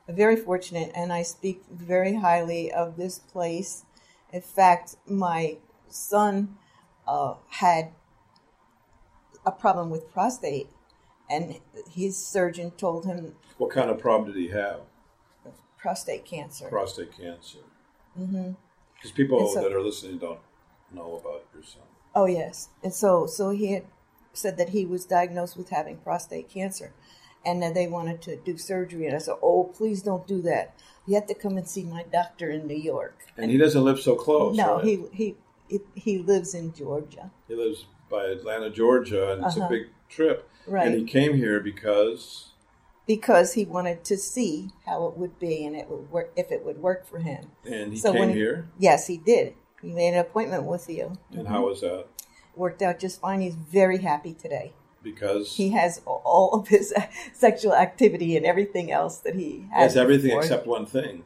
[0.08, 3.84] very fortunate, and I speak very highly of this place.
[4.32, 5.58] In fact, my
[5.94, 6.56] son
[7.06, 7.92] uh, had
[9.46, 10.68] a problem with prostate,
[11.30, 14.80] and his surgeon told him What kind of problem did he have?
[15.78, 16.66] prostate cancer.
[16.68, 17.58] Prostate cancer.
[18.16, 18.52] hmm
[18.94, 20.40] Because people so- that are listening don't
[20.92, 21.82] know about your son.
[22.14, 23.84] Oh yes, and so so he had
[24.32, 26.92] said that he was diagnosed with having prostate cancer,
[27.44, 29.06] and that they wanted to do surgery.
[29.06, 30.74] And I said, "Oh, please don't do that.
[31.06, 33.98] You have to come and see my doctor in New York." And he doesn't live
[34.00, 34.56] so close.
[34.56, 34.84] no, right?
[34.84, 35.36] he he
[35.68, 37.30] he he lives in Georgia.
[37.48, 39.68] He lives by Atlanta, Georgia, and it's a Uh-huh.
[39.68, 40.48] big trip.
[40.66, 40.86] Right.
[40.86, 42.50] And he came here because
[43.06, 46.64] because he wanted to see how it would be and it would work if it
[46.64, 47.50] would work for him.
[47.66, 48.68] and he So came he- here.
[48.78, 49.54] Yes, he did.
[49.82, 51.18] He made an appointment with you.
[51.30, 52.06] And how was that?
[52.56, 53.42] Worked out just fine.
[53.42, 54.72] He's very happy today.
[55.02, 56.94] Because He has all of his
[57.34, 59.92] sexual activity and everything else that he he has.
[59.92, 60.40] has everything before.
[60.42, 61.24] except one thing.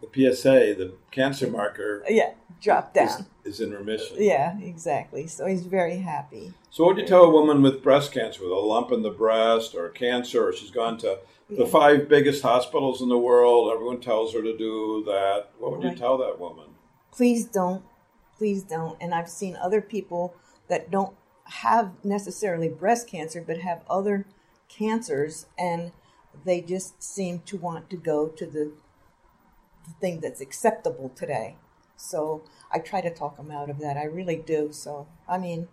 [0.00, 3.26] The PSA, the cancer marker, yeah, dropped down.
[3.44, 4.16] is in remission.
[4.18, 5.26] Yeah, exactly.
[5.26, 6.52] So he's very happy.
[6.70, 9.10] So, what would you tell a woman with breast cancer, with a lump in the
[9.10, 13.72] breast or cancer, or she's gone to the five biggest hospitals in the world?
[13.72, 15.48] Everyone tells her to do that.
[15.58, 16.66] What would you tell that woman?
[17.12, 17.82] Please don't.
[18.36, 18.96] Please don't.
[19.00, 20.34] And I've seen other people
[20.68, 24.26] that don't have necessarily breast cancer, but have other
[24.68, 25.92] cancers, and
[26.44, 28.72] they just seem to want to go to the,
[29.84, 31.56] the thing that's acceptable today.
[32.00, 32.42] So
[32.72, 33.96] I try to talk them out of that.
[33.96, 34.72] I really do.
[34.72, 35.68] So, I mean,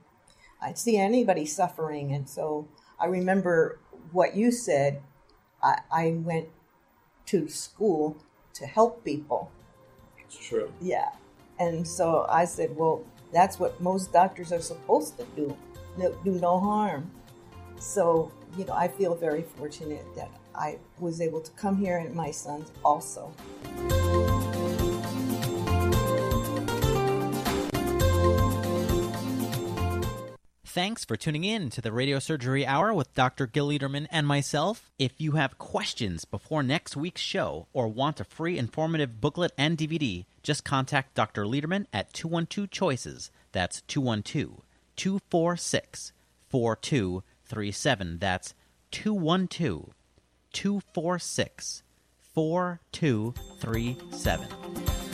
[0.61, 2.13] I see anybody suffering.
[2.13, 2.67] And so
[2.99, 3.79] I remember
[4.11, 5.01] what you said.
[5.61, 6.49] I, I went
[7.27, 8.17] to school
[8.53, 9.51] to help people.
[10.19, 10.71] It's true.
[10.81, 11.09] Yeah.
[11.59, 13.03] And so I said, well,
[13.33, 15.55] that's what most doctors are supposed to do
[15.97, 17.09] no, do no harm.
[17.79, 22.13] So, you know, I feel very fortunate that I was able to come here and
[22.13, 23.33] my sons also.
[30.77, 33.47] Thanks for tuning in to the Radio Surgery Hour with Dr.
[33.47, 34.91] Gil Lederman and myself.
[34.99, 39.75] If you have questions before next week's show or want a free informative booklet and
[39.75, 41.45] DVD, just contact Dr.
[41.45, 43.31] Lederman at 212 Choices.
[43.53, 44.61] That's 212
[44.97, 46.13] 246
[46.47, 48.19] 4237.
[48.19, 48.53] That's
[48.91, 49.95] 212
[50.53, 51.83] 246
[52.35, 55.06] 4237.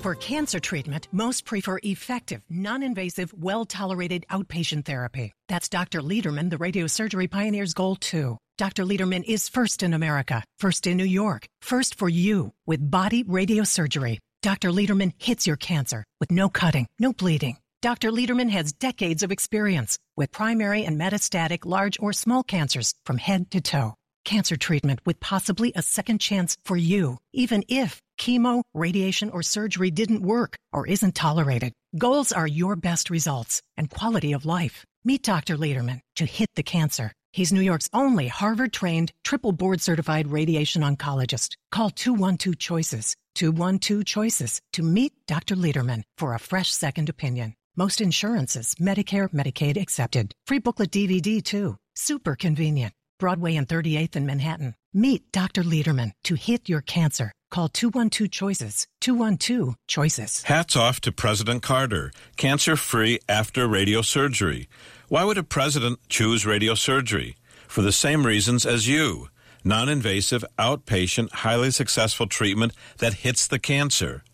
[0.00, 5.32] For cancer treatment, most prefer effective, non invasive, well tolerated outpatient therapy.
[5.48, 6.00] That's Dr.
[6.02, 8.38] Lederman, the radiosurgery pioneer's goal, too.
[8.58, 8.84] Dr.
[8.84, 14.18] Lederman is first in America, first in New York, first for you with body radiosurgery.
[14.40, 14.70] Dr.
[14.70, 17.56] Lederman hits your cancer with no cutting, no bleeding.
[17.82, 18.12] Dr.
[18.12, 23.50] Lederman has decades of experience with primary and metastatic large or small cancers from head
[23.50, 23.94] to toe.
[24.24, 29.90] Cancer treatment with possibly a second chance for you, even if chemo, radiation, or surgery
[29.90, 31.72] didn't work or isn't tolerated.
[31.96, 34.84] Goals are your best results and quality of life.
[35.04, 35.56] Meet Dr.
[35.56, 37.12] Lederman to hit the cancer.
[37.32, 41.54] He's New York's only Harvard trained, triple board certified radiation oncologist.
[41.70, 45.54] Call 212 Choices, 212 Choices to meet Dr.
[45.54, 47.54] Lederman for a fresh second opinion.
[47.76, 50.32] Most insurances, Medicare, Medicaid accepted.
[50.46, 51.76] Free booklet DVD too.
[51.94, 52.92] Super convenient.
[53.18, 54.74] Broadway and 38th in Manhattan.
[54.94, 55.62] Meet Dr.
[55.62, 57.30] Lederman to hit your cancer.
[57.50, 58.86] Call 212 Choices.
[59.00, 60.42] 212 Choices.
[60.42, 62.12] Hats off to President Carter.
[62.36, 64.66] Cancer free after radiosurgery.
[65.08, 67.36] Why would a president choose radiosurgery?
[67.66, 69.28] For the same reasons as you.
[69.64, 74.24] Non invasive, outpatient, highly successful treatment that hits the cancer.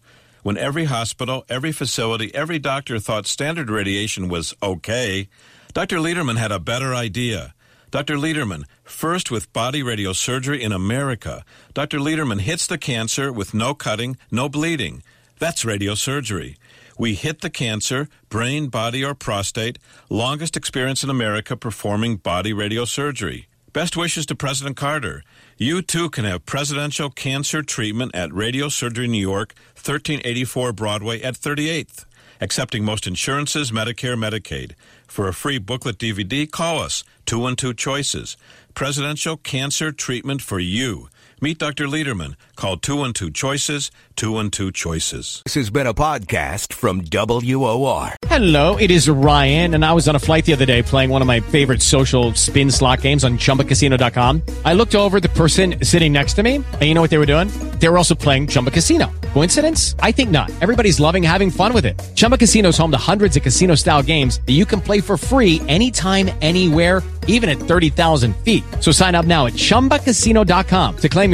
[0.42, 5.28] When every hospital, every facility, every doctor thought standard radiation was okay,
[5.72, 5.98] Dr.
[5.98, 7.54] Lederman had a better idea.
[7.94, 8.16] Dr.
[8.16, 11.44] Lederman, first with body radiosurgery in America.
[11.74, 12.00] Dr.
[12.00, 15.04] Lederman hits the cancer with no cutting, no bleeding.
[15.38, 16.56] That's radiosurgery.
[16.98, 19.78] We hit the cancer, brain, body, or prostate.
[20.10, 23.44] Longest experience in America performing body radiosurgery.
[23.72, 25.22] Best wishes to President Carter.
[25.56, 32.06] You too can have presidential cancer treatment at Radiosurgery New York, 1384 Broadway at 38th.
[32.40, 34.72] Accepting most insurances, Medicare, Medicaid.
[35.14, 38.36] For a free booklet DVD, call us 212 Choices.
[38.74, 41.08] Presidential Cancer Treatment for You.
[41.44, 41.86] Meet Dr.
[41.86, 42.36] Lederman.
[42.56, 45.42] Call 212 Choices, 212 Choices.
[45.44, 48.16] This has been a podcast from WOR.
[48.26, 51.20] Hello, it is Ryan, and I was on a flight the other day playing one
[51.20, 54.40] of my favorite social spin slot games on chumbacasino.com.
[54.64, 57.26] I looked over the person sitting next to me, and you know what they were
[57.26, 57.48] doing?
[57.78, 59.12] They were also playing Chumba Casino.
[59.34, 59.96] Coincidence?
[59.98, 60.50] I think not.
[60.62, 62.00] Everybody's loving having fun with it.
[62.14, 65.18] Chumba Casino is home to hundreds of casino style games that you can play for
[65.18, 68.64] free anytime, anywhere, even at 30,000 feet.
[68.80, 71.33] So sign up now at chumbacasino.com to claim